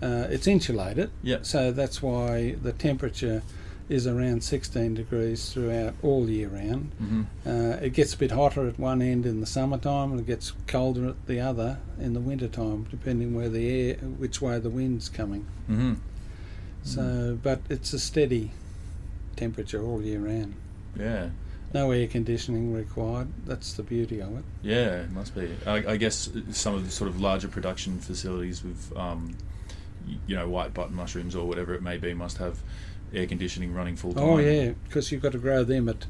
Uh, 0.02 0.26
it's 0.28 0.46
insulated, 0.46 1.10
Yep. 1.22 1.46
so 1.46 1.70
that's 1.72 2.02
why 2.02 2.56
the 2.60 2.72
temperature 2.72 3.42
is 3.88 4.06
around 4.06 4.42
16 4.42 4.94
degrees 4.94 5.52
throughout 5.52 5.94
all 6.02 6.28
year 6.28 6.48
round. 6.48 6.92
hmm 6.98 7.22
Uh, 7.46 7.76
it 7.82 7.92
gets 7.92 8.14
a 8.14 8.18
bit 8.18 8.30
hotter 8.30 8.66
at 8.68 8.78
one 8.78 9.02
end 9.02 9.26
in 9.26 9.40
the 9.40 9.46
summertime, 9.46 10.12
and 10.12 10.20
it 10.20 10.26
gets 10.26 10.52
colder 10.66 11.08
at 11.08 11.26
the 11.26 11.40
other 11.40 11.78
in 12.00 12.12
the 12.14 12.20
wintertime, 12.20 12.86
depending 12.90 13.34
where 13.34 13.48
the 13.48 13.68
air, 13.68 13.94
which 13.96 14.40
way 14.40 14.58
the 14.58 14.70
wind's 14.70 15.08
coming. 15.08 15.46
hmm 15.66 15.94
So, 16.84 17.38
but 17.42 17.60
it's 17.68 17.92
a 17.92 17.98
steady 17.98 18.50
temperature 19.36 19.82
all 19.84 20.02
year 20.02 20.20
round. 20.20 20.54
Yeah. 20.98 21.30
No 21.74 21.90
air 21.90 22.06
conditioning 22.06 22.72
required. 22.74 23.28
That's 23.46 23.72
the 23.74 23.82
beauty 23.82 24.20
of 24.20 24.36
it. 24.36 24.44
Yeah, 24.62 25.02
it 25.02 25.10
must 25.10 25.34
be. 25.34 25.54
I, 25.66 25.92
I 25.92 25.96
guess 25.96 26.28
some 26.50 26.74
of 26.74 26.84
the 26.84 26.90
sort 26.90 27.08
of 27.08 27.20
larger 27.20 27.48
production 27.48 27.98
facilities 27.98 28.62
with, 28.62 28.92
um, 28.96 29.34
you 30.26 30.36
know, 30.36 30.48
white 30.48 30.74
button 30.74 30.94
mushrooms 30.94 31.34
or 31.34 31.46
whatever 31.48 31.72
it 31.74 31.82
may 31.82 31.96
be 31.96 32.12
must 32.12 32.36
have 32.38 32.58
air 33.14 33.26
conditioning 33.26 33.72
running 33.74 33.96
full 33.96 34.12
time. 34.14 34.22
Oh 34.22 34.38
yeah, 34.38 34.72
because 34.84 35.10
you've 35.12 35.22
got 35.22 35.32
to 35.32 35.38
grow 35.38 35.64
them 35.64 35.88
at 35.88 36.06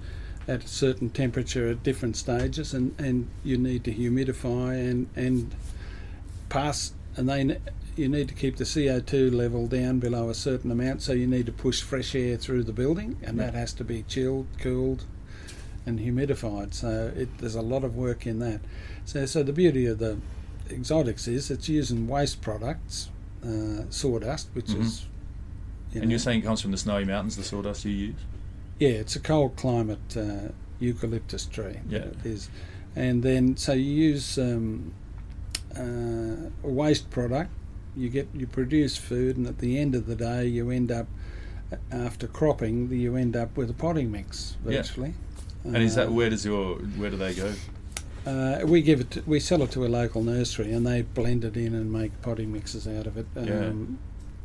at 0.49 0.65
a 0.65 0.69
certain 0.69 1.09
temperature 1.09 1.69
at 1.69 1.83
different 1.85 2.17
stages, 2.17 2.75
and, 2.75 2.99
and 3.01 3.29
you 3.45 3.57
need 3.57 3.85
to 3.85 3.93
humidify 3.93 4.91
and 4.91 5.09
and 5.17 5.55
pass, 6.49 6.93
and 7.17 7.29
they 7.29 7.45
ne- 7.45 7.59
you 7.97 8.09
need 8.09 8.27
to 8.29 8.35
keep 8.35 8.57
the 8.57 8.65
CO 8.65 9.01
two 9.01 9.31
level 9.31 9.67
down 9.67 9.99
below 9.99 10.29
a 10.31 10.35
certain 10.35 10.71
amount. 10.71 11.03
So 11.03 11.13
you 11.13 11.27
need 11.27 11.47
to 11.47 11.53
push 11.53 11.83
fresh 11.83 12.15
air 12.15 12.37
through 12.37 12.65
the 12.65 12.73
building, 12.73 13.19
and 13.23 13.39
that 13.39 13.55
has 13.55 13.73
to 13.75 13.85
be 13.85 14.03
chilled, 14.05 14.47
cooled, 14.59 15.05
and 15.87 15.99
humidified. 16.01 16.75
So 16.75 17.13
it, 17.15 17.39
there's 17.39 17.55
a 17.55 17.63
lot 17.63 17.85
of 17.85 17.95
work 17.97 18.27
in 18.27 18.39
that. 18.41 18.61
So 19.05 19.27
so 19.27 19.43
the 19.43 19.53
beauty 19.53 19.87
of 19.87 19.99
the 19.99 20.19
exotics 20.71 21.29
is 21.29 21.51
it's 21.51 21.69
using 21.69 22.09
waste 22.09 22.41
products, 22.41 23.11
uh, 23.45 23.83
sawdust, 23.91 24.49
which 24.55 24.67
Mhm. 24.67 24.81
is 24.81 25.07
you 25.95 26.01
And 26.01 26.09
know, 26.09 26.13
you're 26.13 26.19
saying 26.19 26.41
it 26.41 26.45
comes 26.45 26.61
from 26.61 26.71
the 26.71 26.77
snowy 26.79 27.05
mountains, 27.05 27.37
the 27.37 27.45
sawdust 27.45 27.85
you 27.85 27.93
use? 27.93 28.15
yeah, 28.79 28.89
it's 28.91 29.15
a 29.17 29.21
cold 29.21 29.55
climate 29.57 30.17
uh, 30.17 30.49
eucalyptus 30.81 31.47
tree. 31.47 31.77
Yeah. 31.89 31.99
It 31.99 32.17
is. 32.27 32.49
And 32.97 33.23
then, 33.23 33.57
so 33.57 33.73
you 33.73 33.91
use 34.11 34.39
um, 34.39 34.93
uh, 35.79 35.83
a 36.65 36.69
waste 36.69 37.11
product, 37.11 37.51
you 37.97 38.09
get 38.09 38.29
you 38.35 38.47
produce 38.47 38.97
food, 38.97 39.37
and 39.37 39.47
at 39.47 39.59
the 39.59 39.79
end 39.79 39.95
of 39.95 40.07
the 40.07 40.17
day, 40.17 40.47
you 40.47 40.71
end 40.71 40.91
up, 40.91 41.07
after 41.91 42.27
cropping, 42.27 42.91
you 42.91 43.17
end 43.17 43.37
up 43.37 43.57
with 43.57 43.71
a 43.71 43.75
potting 43.75 44.11
mix 44.11 44.57
Yeah. 44.65 44.77
virtually. 44.79 45.15
And 45.65 45.77
is 45.77 45.95
that 45.95 46.09
Uh, 46.09 46.13
where 46.13 46.29
does 46.31 46.45
your 46.45 46.77
where 46.99 47.11
do 47.11 47.17
they 47.17 47.35
go? 47.35 47.53
uh, 48.27 48.61
we 48.67 48.83
give 48.83 49.01
it, 49.01 49.11
to, 49.13 49.23
we 49.27 49.39
sell 49.41 49.63
it 49.63 49.71
to 49.73 49.85
a 49.87 49.89
local 49.89 50.23
nursery, 50.23 50.73
and 50.73 50.87
they 50.87 51.03
blend 51.03 51.45
it 51.45 51.57
in 51.57 51.75
and 51.75 51.93
make 51.93 52.21
potting 52.23 52.53
mixes 52.53 52.87
out 52.89 53.07
of 53.07 53.17
it. 53.17 53.27
Um, 53.37 53.47
Yeah. 53.47 53.73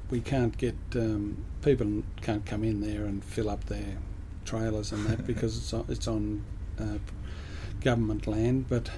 We 0.10 0.22
can't 0.22 0.58
get 0.58 0.76
um, 0.96 1.46
people 1.62 2.04
can't 2.22 2.46
come 2.46 2.64
in 2.64 2.82
there 2.82 3.06
and 3.06 3.24
fill 3.24 3.50
up 3.50 3.66
their 3.66 3.98
trailers 4.46 4.92
and 4.92 5.06
that 5.08 5.28
because 5.28 5.58
it's 5.58 5.74
on, 5.74 5.86
it's 5.90 6.08
on 6.08 6.44
uh, 6.80 6.98
government 7.82 8.28
land. 8.28 8.66
But 8.70 8.90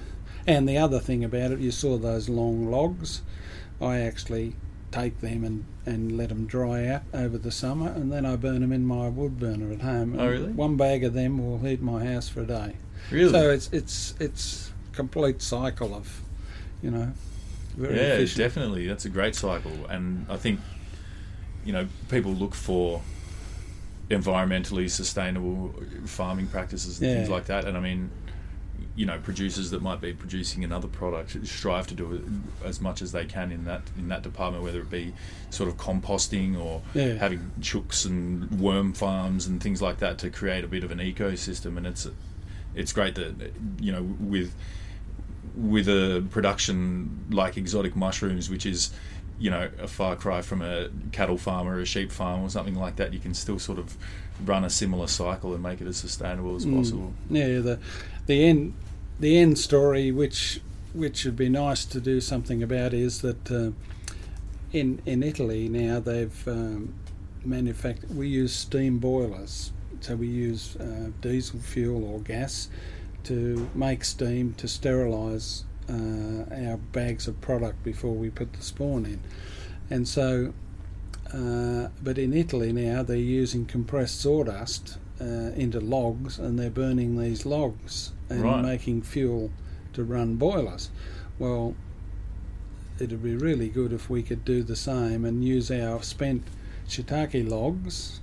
and 0.46 0.68
the 0.68 0.78
other 0.78 1.00
thing 1.00 1.24
about 1.24 1.50
it, 1.50 1.60
you 1.60 1.70
saw 1.70 1.98
those 1.98 2.28
long 2.28 2.70
logs. 2.70 3.22
I 3.80 3.98
actually 3.98 4.54
take 4.90 5.20
them 5.20 5.44
and, 5.44 5.64
and 5.86 6.16
let 6.16 6.30
them 6.30 6.46
dry 6.46 6.86
out 6.86 7.02
over 7.14 7.38
the 7.38 7.50
summer, 7.50 7.88
and 7.88 8.12
then 8.12 8.26
I 8.26 8.36
burn 8.36 8.60
them 8.60 8.72
in 8.72 8.86
my 8.86 9.08
wood 9.08 9.38
burner 9.38 9.72
at 9.72 9.82
home. 9.82 10.18
Oh, 10.18 10.28
really? 10.28 10.52
One 10.52 10.76
bag 10.76 11.04
of 11.04 11.14
them 11.14 11.38
will 11.38 11.58
heat 11.58 11.80
my 11.80 12.04
house 12.04 12.28
for 12.28 12.40
a 12.40 12.46
day. 12.46 12.76
Really? 13.10 13.32
So 13.32 13.50
it's 13.50 13.70
it's 13.72 14.14
it's 14.20 14.72
complete 14.92 15.40
cycle 15.40 15.94
of, 15.94 16.20
you 16.82 16.90
know, 16.90 17.12
very 17.76 17.96
yeah, 17.96 18.14
efficient. 18.14 18.38
definitely. 18.38 18.86
That's 18.86 19.04
a 19.04 19.08
great 19.08 19.34
cycle, 19.34 19.86
and 19.88 20.26
I 20.28 20.36
think 20.36 20.60
you 21.64 21.72
know 21.72 21.86
people 22.08 22.32
look 22.32 22.54
for 22.54 23.02
environmentally 24.10 24.90
sustainable 24.90 25.72
farming 26.04 26.48
practices 26.48 27.00
and 27.00 27.10
things 27.16 27.28
like 27.28 27.46
that. 27.46 27.64
And 27.64 27.76
I 27.76 27.80
mean, 27.80 28.10
you 28.96 29.06
know 29.06 29.18
producers 29.22 29.70
that 29.70 29.80
might 29.82 30.00
be 30.00 30.12
producing 30.12 30.64
another 30.64 30.88
product 30.88 31.36
strive 31.46 31.86
to 31.86 31.94
do 31.94 32.22
as 32.64 32.80
much 32.80 33.02
as 33.02 33.12
they 33.12 33.24
can 33.24 33.52
in 33.52 33.64
that 33.66 33.82
in 33.96 34.08
that 34.08 34.22
department, 34.22 34.64
whether 34.64 34.80
it 34.80 34.90
be 34.90 35.12
sort 35.50 35.68
of 35.68 35.76
composting 35.76 36.58
or 36.60 36.82
Yeah. 36.94 37.14
having 37.14 37.52
chooks 37.60 38.04
and 38.04 38.50
worm 38.60 38.92
farms 38.92 39.46
and 39.46 39.62
things 39.62 39.80
like 39.80 39.98
that 39.98 40.18
to 40.18 40.30
create 40.30 40.64
a 40.64 40.68
bit 40.68 40.82
of 40.82 40.90
an 40.90 40.98
ecosystem. 40.98 41.76
And 41.76 41.86
it's 41.86 42.06
it's 42.74 42.92
great 42.92 43.14
that 43.16 43.52
you 43.80 43.92
know 43.92 44.02
with 44.18 44.52
with 45.56 45.88
a 45.88 46.24
production 46.30 47.24
like 47.30 47.56
exotic 47.56 47.94
mushrooms, 47.96 48.48
which 48.50 48.64
is 48.66 48.90
you 49.40 49.50
know 49.50 49.70
a 49.80 49.88
far 49.88 50.14
cry 50.14 50.42
from 50.42 50.60
a 50.62 50.90
cattle 51.12 51.38
farm 51.38 51.66
or 51.66 51.80
a 51.80 51.86
sheep 51.86 52.12
farm 52.12 52.42
or 52.42 52.50
something 52.50 52.74
like 52.74 52.96
that, 52.96 53.12
you 53.12 53.18
can 53.18 53.34
still 53.34 53.58
sort 53.58 53.78
of 53.78 53.96
run 54.44 54.64
a 54.64 54.70
similar 54.70 55.06
cycle 55.06 55.54
and 55.54 55.62
make 55.62 55.80
it 55.80 55.86
as 55.86 55.96
sustainable 55.96 56.54
as 56.54 56.66
possible. 56.66 57.14
Yeah, 57.28 57.58
the 57.58 57.78
the 58.26 58.44
end 58.44 58.74
the 59.18 59.38
end 59.38 59.58
story, 59.58 60.12
which 60.12 60.60
which 60.92 61.24
would 61.24 61.36
be 61.36 61.48
nice 61.48 61.84
to 61.86 62.00
do 62.00 62.20
something 62.20 62.62
about, 62.62 62.92
is 62.92 63.22
that 63.22 63.50
uh, 63.50 63.70
in 64.72 65.00
in 65.06 65.22
Italy 65.22 65.68
now 65.68 66.00
they've 66.00 66.46
um, 66.46 66.94
manufactured. 67.42 68.14
We 68.14 68.28
use 68.28 68.52
steam 68.52 68.98
boilers, 68.98 69.72
so 70.00 70.16
we 70.16 70.26
use 70.26 70.76
uh, 70.76 71.10
diesel 71.22 71.60
fuel 71.60 72.04
or 72.04 72.20
gas 72.20 72.68
to 73.24 73.70
make 73.74 74.04
steam 74.04 74.54
to 74.54 74.68
sterilise 74.68 75.64
our 75.90 76.76
bags 76.92 77.26
of 77.28 77.40
product 77.40 77.82
before 77.82 78.14
we 78.14 78.30
put 78.30 78.52
the 78.54 78.62
spawn 78.62 79.04
in, 79.06 79.20
and 79.90 80.06
so. 80.08 80.52
Uh, 81.32 81.88
but 82.02 82.18
in 82.18 82.32
Italy 82.32 82.72
now 82.72 83.04
they're 83.04 83.16
using 83.16 83.64
compressed 83.64 84.20
sawdust 84.20 84.98
uh, 85.20 85.24
into 85.54 85.78
logs 85.78 86.40
and 86.40 86.58
they're 86.58 86.68
burning 86.70 87.16
these 87.20 87.46
logs 87.46 88.10
and 88.28 88.42
Right. 88.42 88.60
making 88.64 89.02
fuel 89.02 89.52
to 89.92 90.02
run 90.02 90.34
boilers. 90.34 90.90
Well, 91.38 91.76
it'd 92.98 93.22
be 93.22 93.36
really 93.36 93.68
good 93.68 93.92
if 93.92 94.10
we 94.10 94.24
could 94.24 94.44
do 94.44 94.64
the 94.64 94.74
same 94.74 95.24
and 95.24 95.44
use 95.44 95.70
our 95.70 96.02
spent 96.02 96.42
shiitake 96.88 97.48
logs 97.48 98.18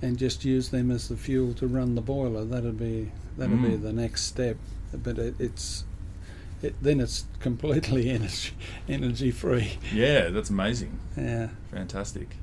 and 0.00 0.16
just 0.16 0.44
use 0.44 0.68
them 0.68 0.92
as 0.92 1.08
the 1.08 1.16
fuel 1.16 1.54
to 1.54 1.66
run 1.66 1.96
the 1.96 2.00
boiler. 2.00 2.44
That'd 2.44 2.78
be 2.78 3.10
that'd 3.36 3.60
be 3.60 3.70
Mm. 3.70 3.82
the 3.82 3.92
next 3.92 4.22
step. 4.26 4.56
But 4.92 5.18
it, 5.18 5.34
it's 5.40 5.82
it, 6.62 6.74
then 6.80 7.00
it's 7.00 7.24
completely 7.40 8.10
energy 8.18 8.52
energy 8.88 9.30
free. 9.30 9.78
Yeah, 9.92 10.28
that's 10.28 10.50
amazing. 10.50 10.98
Yeah. 11.16 11.48
Fantastic. 11.70 12.36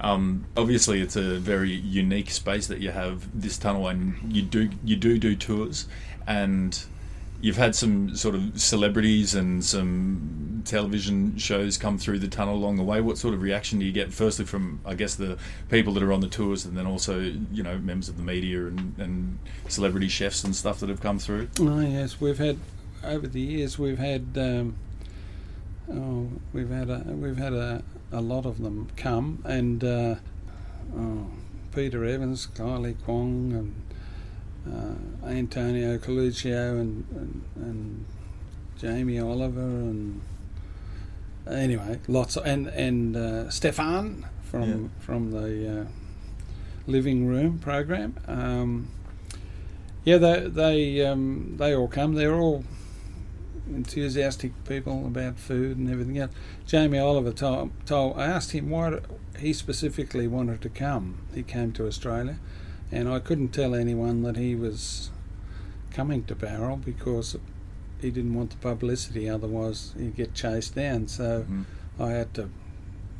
Um, 0.00 0.46
obviously, 0.56 1.00
it's 1.00 1.16
a 1.16 1.38
very 1.38 1.72
unique 1.72 2.30
space 2.30 2.66
that 2.66 2.80
you 2.80 2.90
have 2.90 3.40
this 3.40 3.58
tunnel, 3.58 3.86
and 3.88 4.34
you 4.34 4.42
do 4.42 4.70
you 4.84 4.96
do 4.96 5.18
do 5.18 5.36
tours, 5.36 5.86
and 6.26 6.84
you've 7.40 7.56
had 7.56 7.74
some 7.74 8.16
sort 8.16 8.34
of 8.34 8.58
celebrities 8.60 9.34
and 9.34 9.64
some 9.64 10.62
television 10.64 11.36
shows 11.36 11.76
come 11.76 11.98
through 11.98 12.18
the 12.18 12.26
tunnel 12.28 12.54
along 12.54 12.76
the 12.76 12.82
way. 12.82 13.00
What 13.00 13.18
sort 13.18 13.34
of 13.34 13.42
reaction 13.42 13.78
do 13.78 13.84
you 13.84 13.92
get? 13.92 14.12
Firstly, 14.12 14.44
from 14.44 14.80
I 14.84 14.94
guess 14.94 15.14
the 15.14 15.38
people 15.68 15.92
that 15.94 16.02
are 16.02 16.12
on 16.12 16.20
the 16.20 16.28
tours, 16.28 16.64
and 16.64 16.76
then 16.76 16.86
also 16.86 17.20
you 17.20 17.62
know 17.62 17.78
members 17.78 18.08
of 18.08 18.16
the 18.16 18.22
media 18.22 18.66
and, 18.66 18.94
and 18.98 19.38
celebrity 19.68 20.08
chefs 20.08 20.42
and 20.42 20.56
stuff 20.56 20.80
that 20.80 20.88
have 20.88 21.00
come 21.00 21.18
through. 21.18 21.48
Oh 21.60 21.80
yes, 21.80 22.20
we've 22.20 22.38
had 22.38 22.58
over 23.04 23.26
the 23.26 23.40
years 23.40 23.78
we've 23.78 23.98
had 23.98 24.26
um, 24.36 24.76
oh 25.92 26.28
we've 26.52 26.70
had 26.70 26.88
a 26.90 27.02
we've 27.08 27.36
had 27.36 27.52
a, 27.52 27.82
a 28.12 28.20
lot 28.20 28.46
of 28.46 28.60
them 28.62 28.88
come 28.96 29.42
and 29.44 29.82
uh, 29.84 30.14
oh, 30.96 31.26
Peter 31.74 32.04
Evans, 32.04 32.46
Kylie 32.54 32.94
Kwong, 33.04 33.52
and 33.52 33.74
uh, 34.72 35.26
Antonio 35.28 35.98
Carluccio 35.98 36.80
and, 36.80 37.04
and 37.10 37.42
and 37.56 38.04
Jamie 38.78 39.18
Oliver 39.18 39.60
and 39.60 40.20
anyway 41.50 41.98
lots 42.08 42.36
of, 42.36 42.46
and 42.46 42.68
and 42.68 43.16
uh, 43.16 43.50
Stefan 43.50 44.26
from 44.42 44.62
Yeah. 44.70 44.88
from 45.04 45.30
the 45.32 45.80
uh, 45.80 45.84
living 46.86 47.26
room 47.26 47.58
program. 47.58 48.14
Um, 48.28 48.88
yeah, 50.04 50.18
they 50.18 50.48
they 50.48 51.04
um, 51.06 51.56
they 51.58 51.74
all 51.74 51.88
come. 51.88 52.14
They're 52.14 52.34
all 52.36 52.62
enthusiastic 53.68 54.52
people 54.64 55.06
about 55.06 55.38
food 55.38 55.76
and 55.78 55.90
everything 55.90 56.18
else. 56.18 56.32
Jamie 56.66 56.98
Oliver 56.98 57.32
told, 57.32 57.70
told 57.86 58.18
I 58.18 58.26
asked 58.26 58.52
him 58.52 58.70
why 58.70 58.98
he 59.38 59.52
specifically 59.52 60.26
wanted 60.26 60.60
to 60.62 60.68
come. 60.68 61.18
He 61.34 61.42
came 61.42 61.72
to 61.72 61.86
Australia, 61.86 62.38
and 62.92 63.08
I 63.08 63.18
couldn't 63.20 63.48
tell 63.48 63.74
anyone 63.74 64.22
that 64.22 64.36
he 64.36 64.54
was 64.54 65.10
coming 65.90 66.24
to 66.24 66.34
Bowral 66.34 66.76
because 66.76 67.36
he 68.00 68.10
didn't 68.10 68.34
want 68.34 68.50
the 68.50 68.56
publicity. 68.56 69.28
Otherwise, 69.28 69.94
he'd 69.98 70.16
get 70.16 70.34
chased 70.34 70.74
down. 70.74 71.08
So 71.08 71.46
Mhm. 71.48 71.64
I 71.98 72.10
had 72.10 72.34
to 72.34 72.48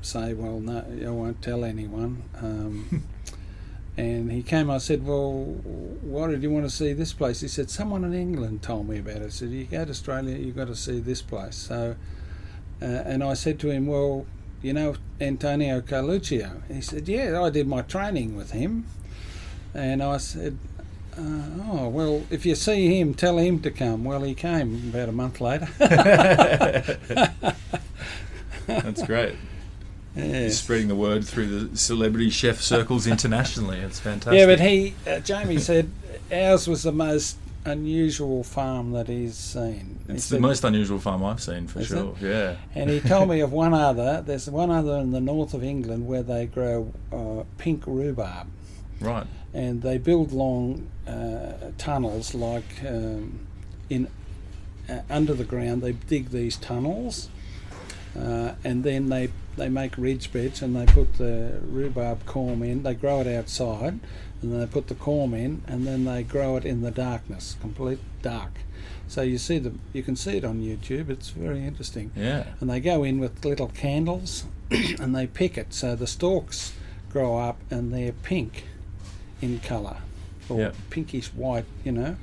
say, 0.03 0.35
well, 0.35 0.61
no, 0.61 0.85
I 1.05 1.09
won't 1.11 1.41
tell 1.41 1.65
anyone. 1.65 2.23
Um, 2.43 3.05
and 3.97 4.31
he 4.33 4.43
came. 4.43 4.71
I 4.71 4.79
said, 4.79 5.07
well, 5.07 5.33
why 5.33 6.29
did 6.29 6.43
you 6.43 6.51
want 6.51 6.65
to 6.65 6.71
see 6.71 6.93
this 6.93 7.13
place? 7.13 7.41
He 7.41 7.49
said, 7.49 7.71
someone 7.71 8.05
in 8.05 8.13
England 8.13 8.63
told 8.63 8.89
me 8.89 8.99
about 8.99 9.19
it. 9.19 9.27
I 9.27 9.29
said, 9.29 9.51
you 9.51 9.65
go 9.65 9.85
to 9.85 9.91
Australia, 9.91 10.37
you've 10.37 10.57
got 10.57 10.67
to 10.67 10.77
see 10.77 10.99
this 10.99 11.23
place. 11.23 11.55
So, 11.57 11.95
uh, 12.83 12.85
and 12.85 13.23
I 13.23 13.35
said 13.35 13.61
to 13.61 13.71
him, 13.71 13.87
well, 13.87 14.27
you 14.63 14.73
know 14.73 14.97
Antonio 15.21 15.81
Carluccio? 15.81 16.63
He 16.73 16.81
said, 16.81 17.07
yeah, 17.09 17.41
I 17.41 17.51
did 17.51 17.69
my 17.69 17.83
training 17.83 18.37
with 18.37 18.51
him. 18.51 18.87
And 19.75 20.03
I 20.03 20.17
said, 20.17 20.59
uh, 21.17 21.21
oh, 21.71 21.89
well, 21.89 22.25
if 22.31 22.45
you 22.45 22.57
see 22.57 22.99
him, 22.99 23.15
tell 23.15 23.39
him 23.39 23.61
to 23.61 23.71
come. 23.71 24.03
Well, 24.05 24.23
he 24.23 24.35
came 24.35 24.91
about 24.93 25.09
a 25.09 25.13
month 25.13 25.41
later. 25.41 25.69
That's 28.67 29.03
great. 29.03 29.37
Yeah. 30.16 30.48
Spreading 30.50 30.88
the 30.88 30.94
word 30.94 31.24
through 31.24 31.46
the 31.68 31.77
celebrity 31.77 32.31
chef 32.31 32.61
circles 32.61 33.07
internationally. 33.07 33.79
It's 33.79 33.98
fantastic. 33.98 34.38
Yeah, 34.38 34.46
but 34.46 34.61
he, 34.61 34.94
uh, 35.09 35.18
Jamie 35.20 35.59
said, 35.59 35.90
ours 36.33 36.68
was 36.68 36.85
the 36.85 36.92
most 36.92 37.37
unusual 37.64 38.44
farm 38.44 38.92
that 38.92 39.09
he's 39.09 39.35
seen. 39.37 39.98
He 40.07 40.12
It's 40.12 40.29
the 40.29 40.37
said- 40.37 40.40
most 40.42 40.62
unusual 40.64 41.00
farm 41.00 41.24
I've 41.24 41.40
seen 41.42 41.66
for 41.66 41.83
sure. 41.83 42.14
Yeah. 42.20 42.57
And 42.74 42.90
he 42.90 43.00
told 43.00 43.29
me 43.29 43.40
of 43.46 43.53
one 43.53 43.74
other. 43.74 44.22
There's 44.24 44.48
one 44.48 44.70
other 44.70 44.98
in 44.98 45.11
the 45.12 45.20
north 45.20 45.53
of 45.55 45.64
England 45.64 46.07
where 46.07 46.22
they 46.22 46.46
grow 46.46 46.92
uh, 47.12 47.42
pink 47.59 47.85
rhubarb, 47.87 48.46
Right. 49.00 49.27
and 49.53 49.83
they 49.83 49.98
build 49.98 50.31
long 50.33 50.88
uh, 51.09 51.70
tunnels 51.77 52.35
like 52.35 52.83
um, 52.87 53.40
in 53.90 54.09
uh, 54.88 55.00
under 55.11 55.35
the 55.35 55.44
ground. 55.44 55.83
They 55.83 55.92
dig 55.92 56.31
these 56.31 56.57
tunnels, 56.57 57.31
uh, 58.16 58.53
and 58.62 58.85
then 58.85 59.09
they 59.09 59.31
they 59.57 59.69
make 59.69 59.97
ridge 59.99 60.33
beds 60.33 60.62
and 60.62 60.75
they 60.77 60.87
put 60.87 61.14
the 61.19 61.61
rhubarb 61.67 62.25
corm 62.27 62.62
in. 62.62 62.83
They 62.83 62.95
grow 62.95 63.21
it 63.21 63.27
outside, 63.27 64.01
and 64.43 64.53
then 64.53 64.61
they 64.61 64.67
put 64.67 64.88
the 64.88 64.95
corm 64.95 65.33
in, 65.35 65.62
and 65.67 65.87
then 65.87 66.05
they 66.05 66.23
grow 66.23 66.57
it 66.57 66.64
in 66.64 66.81
the 66.83 66.90
darkness, 66.90 67.57
complete 67.61 67.99
dark. 68.23 68.51
So 69.07 69.23
you 69.23 69.38
see 69.38 69.59
the 69.59 69.73
you 69.93 70.03
can 70.03 70.17
see 70.17 70.37
it 70.38 70.45
on 70.45 70.61
YouTube. 70.61 71.09
It's 71.11 71.31
very 71.31 71.64
interesting 71.64 72.11
Yeah. 72.17 72.45
and 72.61 72.69
they 72.71 72.81
go 72.81 73.05
in 73.05 73.19
with 73.21 73.45
little 73.45 73.69
candles 73.69 74.45
and 74.71 75.14
they 75.14 75.27
pick 75.27 75.57
it 75.59 75.73
so 75.75 75.95
the 75.95 76.07
stalks 76.07 76.73
grow 77.11 77.37
up 77.37 77.59
and 77.71 77.93
they're 77.93 78.12
pink 78.12 78.64
in 79.43 79.61
colour 79.61 79.99
or 80.49 80.59
Yep. 80.59 80.75
pinkish 80.90 81.29
white 81.35 81.67
you 81.85 81.93
know 81.93 82.17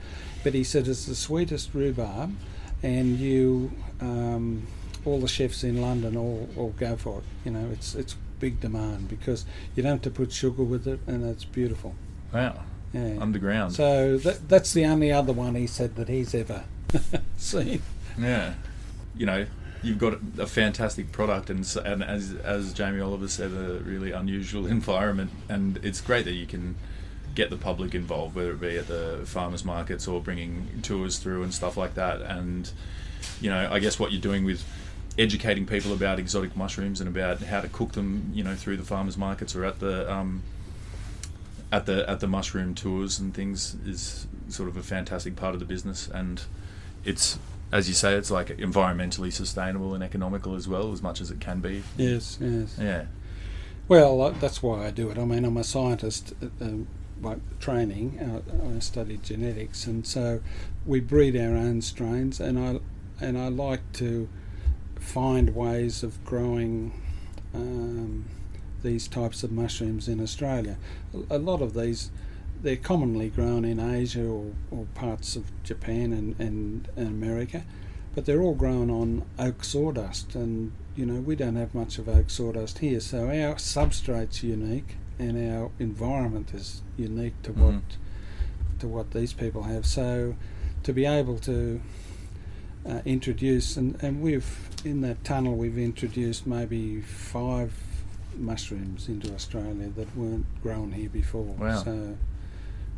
but 0.44 0.54
he 0.54 0.64
said 0.64 0.88
it's 0.88 1.06
the 1.06 1.16
sweetest 1.16 1.70
rhubarb 1.74 2.36
and 2.84 3.20
you 3.20 3.72
um, 4.02 4.66
all 5.06 5.20
the 5.20 5.28
chefs 5.28 5.64
in 5.64 5.82
London 5.82 6.16
all, 6.18 6.48
all 6.58 6.70
go 6.78 6.96
for 6.96 7.20
it 7.20 7.24
you 7.46 7.52
know 7.52 7.70
it's 7.72 7.96
it's 7.96 8.16
big 8.40 8.60
demand 8.60 9.08
because 9.08 9.46
you 9.76 9.84
don't 9.84 9.92
have 9.94 10.02
to 10.02 10.10
put 10.10 10.32
sugar 10.32 10.64
with 10.64 10.88
it 10.88 11.00
and 11.08 11.24
it's 11.26 11.46
beautiful 11.46 11.94
Wow. 12.34 12.64
yeah 12.94 13.18
Underground. 13.20 13.74
so 13.74 14.18
that, 14.18 14.48
that's 14.50 14.74
the 14.74 14.86
only 14.86 15.12
other 15.12 15.34
one 15.34 15.56
he 15.56 15.68
said 15.68 15.96
that 15.96 16.08
he's 16.10 16.34
ever 16.36 16.64
seen 17.38 17.82
yeah. 18.20 18.54
You 19.16 19.26
know, 19.26 19.46
you've 19.84 19.98
got 19.98 20.20
a 20.38 20.46
fantastic 20.48 21.12
product, 21.12 21.50
and, 21.50 21.66
and 21.86 22.04
as 22.04 22.34
as 22.44 22.74
Jamie 22.74 23.00
Oliver 23.02 23.28
said, 23.28 23.52
a 23.52 23.80
really 23.84 24.12
unusual 24.12 24.66
environment, 24.78 25.32
and 25.50 25.78
it's 25.84 26.02
great 26.02 26.26
that 26.26 26.34
you 26.34 26.46
can 26.46 26.76
get 27.36 27.50
the 27.50 27.58
public 27.58 27.96
involved, 27.96 28.36
whether 28.36 28.52
it 28.52 28.60
be 28.62 28.78
at 28.78 28.88
the 28.88 29.22
farmers 29.26 29.64
markets 29.64 30.08
or 30.08 30.22
bringing 30.22 30.82
tours 30.82 31.20
through 31.20 31.44
and 31.44 31.54
stuff 31.54 31.78
like 31.78 31.94
that. 31.96 32.22
And 32.22 32.70
you 33.40 33.50
know, 33.50 33.70
I 33.72 33.80
guess 33.80 33.98
what 34.00 34.12
you're 34.12 34.22
doing 34.22 34.44
with 34.46 34.64
educating 35.18 35.66
people 35.66 35.94
about 35.94 36.20
exotic 36.20 36.56
mushrooms 36.56 37.00
and 37.02 37.08
about 37.10 37.42
how 37.44 37.62
to 37.62 37.68
cook 37.68 37.92
them, 37.94 38.32
you 38.34 38.44
know, 38.44 38.56
through 38.56 38.78
the 38.78 38.84
farmers 38.84 39.18
markets 39.18 39.56
or 39.56 39.66
at 39.66 39.80
the 39.80 40.12
um, 40.12 40.42
at 41.72 41.86
the 41.86 42.10
at 42.10 42.20
the 42.20 42.28
mushroom 42.28 42.74
tours 42.76 43.20
and 43.20 43.34
things 43.34 43.76
is 43.86 44.28
sort 44.50 44.68
of 44.70 44.78
a 44.78 44.84
fantastic 44.84 45.36
part 45.36 45.54
of 45.54 45.60
the 45.60 45.66
business, 45.66 46.08
and 46.08 46.44
it's 47.06 47.38
as 47.72 47.88
you 47.88 47.94
say, 47.94 48.16
it's 48.16 48.30
like 48.30 48.48
environmentally 48.58 49.32
sustainable 49.32 49.94
and 49.94 50.04
economical 50.04 50.56
as 50.56 50.68
well, 50.68 50.92
as 50.92 51.02
much 51.02 51.22
as 51.22 51.32
it 51.32 51.40
can 51.40 51.62
be. 51.62 51.84
yes 51.96 52.38
yes 52.42 52.78
Yeah, 52.80 53.06
Well, 53.88 54.22
uh, 54.22 54.32
that's 54.32 54.62
why 54.62 54.86
I 54.88 54.92
do 54.92 55.10
it. 55.10 55.18
I 55.18 55.24
mean, 55.24 55.46
I'm 55.46 55.56
a 55.58 55.64
scientist. 55.64 56.34
uh, 56.42 56.48
Um, 56.66 56.88
by 57.22 57.36
training. 57.60 58.18
I, 58.20 58.76
I 58.76 58.80
studied 58.80 59.22
genetics, 59.22 59.86
and 59.86 60.08
so 60.08 60.42
we 60.88 61.00
breed 61.00 61.38
our 61.38 61.56
own 61.56 61.82
strains. 61.84 62.40
And 62.40 62.58
I 62.58 62.80
and 63.24 63.38
I 63.38 63.48
like 63.48 63.82
to 63.94 64.28
find 65.02 65.56
ways 65.56 66.04
of 66.04 66.24
growing 66.24 66.94
um, 67.54 68.26
these 68.84 69.08
types 69.08 69.44
of 69.44 69.52
mushrooms 69.52 70.08
in 70.08 70.22
Australia. 70.22 70.78
A, 71.30 71.38
lot 71.38 71.62
of 71.62 71.74
these. 71.74 72.12
They're 72.62 72.76
commonly 72.76 73.30
grown 73.30 73.66
in 73.66 73.80
Asia 73.80 74.24
or, 74.24 74.54
or 74.70 74.86
parts 74.94 75.36
of 75.36 75.52
Japan 75.64 76.14
and, 76.14 76.40
and, 76.40 76.88
and 76.96 77.08
America, 77.08 77.64
but 78.14 78.26
they're 78.26 78.42
all 78.42 78.54
grown 78.54 78.92
on 78.92 79.24
oak 79.40 79.64
sawdust, 79.64 80.36
and 80.36 80.72
you 80.96 81.06
know 81.06 81.20
we 81.22 81.36
don't 81.36 81.56
have 81.56 81.74
much 81.74 81.98
of 81.98 82.08
oak 82.08 82.30
sawdust 82.30 82.80
here, 82.80 83.00
so 83.00 83.26
our 83.26 83.56
substrate's 83.56 84.44
unique 84.44 84.98
and 85.18 85.52
our 85.52 85.72
environment 85.80 86.54
is 86.54 86.82
unique 86.98 87.40
to 87.44 87.52
what 87.52 87.82
to 88.80 88.88
what 88.88 89.12
these 89.12 89.34
people 89.34 89.64
have. 89.64 89.86
So 89.86 90.36
to 90.84 90.94
be 90.94 91.06
able 91.06 91.40
to 91.40 91.82
uh, 92.88 93.02
introduce 93.06 93.78
and, 93.78 94.02
and 94.04 94.22
we've 94.22 94.70
in 94.84 95.02
that 95.02 95.24
tunnel 95.24 95.56
we've 95.56 95.78
introduced 95.78 96.48
maybe 96.48 97.02
five 97.02 97.72
mushrooms 98.36 99.08
into 99.08 99.34
Australia 99.34 99.90
that 99.96 100.16
weren't 100.16 100.46
grown 100.64 100.92
here 100.92 101.10
before. 101.10 101.44
Wow. 101.44 101.84
So 101.84 102.18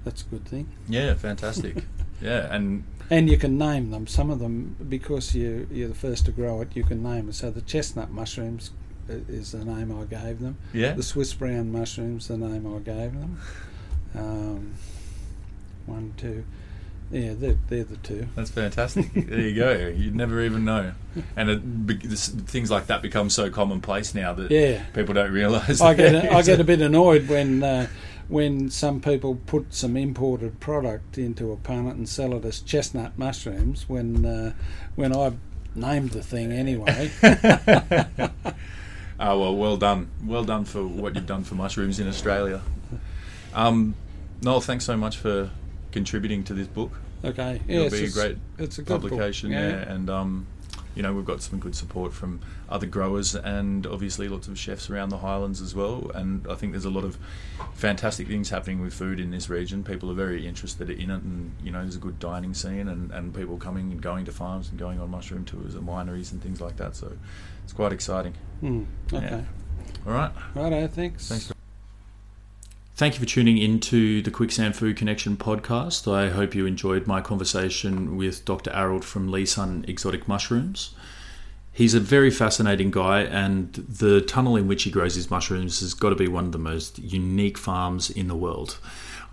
that's 0.03 0.21
a 0.21 0.25
good 0.25 0.45
thing. 0.45 0.67
Yeah, 0.87 1.13
fantastic. 1.15 1.83
yeah, 2.21 2.53
and 2.53 2.83
And 3.09 3.29
you 3.29 3.37
can 3.37 3.57
name 3.57 3.91
them. 3.91 4.07
Some 4.07 4.29
of 4.29 4.39
them, 4.39 4.75
because 4.89 5.35
you, 5.35 5.67
you're 5.71 5.89
the 5.89 5.95
first 5.95 6.25
to 6.25 6.31
grow 6.31 6.61
it, 6.61 6.75
you 6.75 6.83
can 6.83 7.01
name 7.03 7.29
it. 7.29 7.35
So 7.35 7.51
the 7.51 7.61
chestnut 7.61 8.11
mushrooms 8.11 8.71
is 9.07 9.51
the 9.51 9.65
name 9.65 9.91
I 9.91 10.05
gave 10.05 10.39
them. 10.39 10.57
yeah, 10.73 10.93
The 10.93 11.03
Swiss 11.03 11.33
brown 11.33 11.71
mushrooms, 11.71 12.27
the 12.27 12.37
name 12.37 12.65
I 12.65 12.79
gave 12.79 13.13
them. 13.13 13.39
Um, 14.15 14.73
one, 15.85 16.13
two. 16.17 16.45
Yeah, 17.13 17.33
they're, 17.37 17.57
they're 17.69 17.83
the 17.83 17.97
two. 17.97 18.27
that's 18.35 18.49
fantastic. 18.49 19.13
there 19.13 19.39
you 19.39 19.55
go. 19.55 19.71
You'd 19.95 20.15
never 20.15 20.41
even 20.41 20.65
know. 20.65 20.93
And 21.35 21.49
it, 21.49 21.85
be- 21.85 21.93
this, 21.95 22.27
things 22.29 22.71
like 22.71 22.87
that 22.87 23.01
become 23.03 23.29
so 23.29 23.49
commonplace 23.51 24.15
now 24.15 24.33
that 24.33 24.49
Yeah. 24.49 24.83
people 24.93 25.13
don't 25.13 25.31
realise. 25.31 25.79
I 25.79 25.93
get 25.93 26.15
I 26.33 26.41
get 26.41 26.59
a 26.59 26.63
bit 26.63 26.81
annoyed 26.81 27.27
when 27.29 27.61
uh, 27.61 27.87
when 28.29 28.71
some 28.71 28.99
people 28.99 29.35
put 29.45 29.73
some 29.75 29.95
imported 29.95 30.59
product 30.59 31.17
into 31.19 31.51
a 31.51 31.57
punnet 31.57 31.91
and 31.91 32.09
sell 32.09 32.33
it 32.33 32.45
as 32.45 32.61
chestnut 32.61 33.15
mushrooms 33.17 33.87
when 33.87 34.25
uh, 34.25 34.53
when 34.95 35.15
I've 35.15 35.37
named 35.75 36.11
the 36.11 36.23
thing 36.23 36.51
anyway. 36.51 37.11
Oh 39.19 39.39
well, 39.39 39.55
well 39.55 39.77
done, 39.77 40.09
well 40.25 40.43
done 40.43 40.65
for 40.65 40.83
what 40.83 41.13
you've 41.15 41.27
done 41.27 41.43
for 41.43 41.53
mushrooms 41.55 41.99
in 41.99 42.07
Australia. 42.07 42.61
Um, 43.53 43.93
Noel, 44.41 44.61
thanks 44.61 44.83
so 44.85 44.97
much 44.97 45.17
for 45.17 45.51
contributing 45.91 46.43
to 46.45 46.53
this 46.55 46.67
book. 46.67 46.91
Okay, 47.23 47.61
It'll 47.67 47.83
yes, 47.83 47.91
be 47.93 48.05
a 48.05 48.09
great 48.09 48.37
it's 48.57 48.77
a 48.77 48.81
good 48.83 49.01
publication, 49.01 49.51
yeah. 49.51 49.91
and 49.91 50.09
um, 50.09 50.47
you 50.95 51.01
know 51.01 51.13
we've 51.13 51.25
got 51.25 51.41
some 51.41 51.59
good 51.59 51.75
support 51.75 52.13
from 52.13 52.39
other 52.69 52.85
growers 52.85 53.35
and 53.35 53.85
obviously 53.87 54.27
lots 54.27 54.47
of 54.47 54.57
chefs 54.57 54.89
around 54.89 55.09
the 55.09 55.17
Highlands 55.17 55.61
as 55.61 55.73
well. 55.75 56.11
And 56.13 56.45
I 56.47 56.55
think 56.55 56.73
there's 56.73 56.85
a 56.85 56.89
lot 56.89 57.03
of 57.03 57.17
fantastic 57.73 58.27
things 58.27 58.49
happening 58.49 58.81
with 58.81 58.93
food 58.93 59.19
in 59.19 59.31
this 59.31 59.49
region. 59.49 59.83
People 59.83 60.09
are 60.11 60.15
very 60.15 60.47
interested 60.47 60.89
in 60.89 61.09
it, 61.09 61.21
and 61.21 61.51
you 61.63 61.71
know 61.71 61.81
there's 61.81 61.95
a 61.95 61.99
good 61.99 62.19
dining 62.19 62.53
scene 62.53 62.87
and, 62.87 63.11
and 63.11 63.33
people 63.33 63.57
coming 63.57 63.91
and 63.91 64.01
going 64.01 64.25
to 64.25 64.31
farms 64.31 64.69
and 64.69 64.77
going 64.79 64.99
on 64.99 65.09
mushroom 65.09 65.45
tours 65.45 65.75
and 65.75 65.87
wineries 65.87 66.31
and 66.31 66.41
things 66.41 66.61
like 66.61 66.77
that. 66.77 66.95
So 66.95 67.11
it's 67.63 67.73
quite 67.73 67.93
exciting. 67.93 68.33
Yeah. 68.61 69.19
okay, 69.19 69.45
All 70.55 70.69
right, 70.69 70.91
thanks. 70.91 71.27
thanks. 71.29 71.53
Thank 72.95 73.15
you 73.15 73.21
for 73.21 73.25
tuning 73.25 73.57
in 73.57 73.79
to 73.79 74.21
the 74.21 74.29
Quicksand 74.29 74.75
Food 74.75 74.97
Connection 74.97 75.35
podcast. 75.35 76.07
I 76.13 76.29
hope 76.29 76.53
you 76.53 76.67
enjoyed 76.67 77.07
my 77.07 77.21
conversation 77.21 78.15
with 78.17 78.45
Dr. 78.45 78.69
Arrold 78.69 79.03
from 79.03 79.31
Li-Sun 79.31 79.85
Exotic 79.87 80.27
Mushrooms. 80.27 80.93
He's 81.71 81.95
a 81.95 81.99
very 81.99 82.29
fascinating 82.29 82.91
guy, 82.91 83.21
and 83.21 83.73
the 83.73 84.21
tunnel 84.21 84.55
in 84.55 84.67
which 84.67 84.83
he 84.83 84.91
grows 84.91 85.15
his 85.15 85.31
mushrooms 85.31 85.79
has 85.79 85.95
got 85.95 86.11
to 86.11 86.15
be 86.15 86.27
one 86.27 86.45
of 86.45 86.51
the 86.51 86.59
most 86.59 86.99
unique 86.99 87.57
farms 87.57 88.11
in 88.11 88.27
the 88.27 88.35
world. 88.35 88.77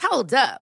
Hold 0.00 0.34
up. 0.34 0.67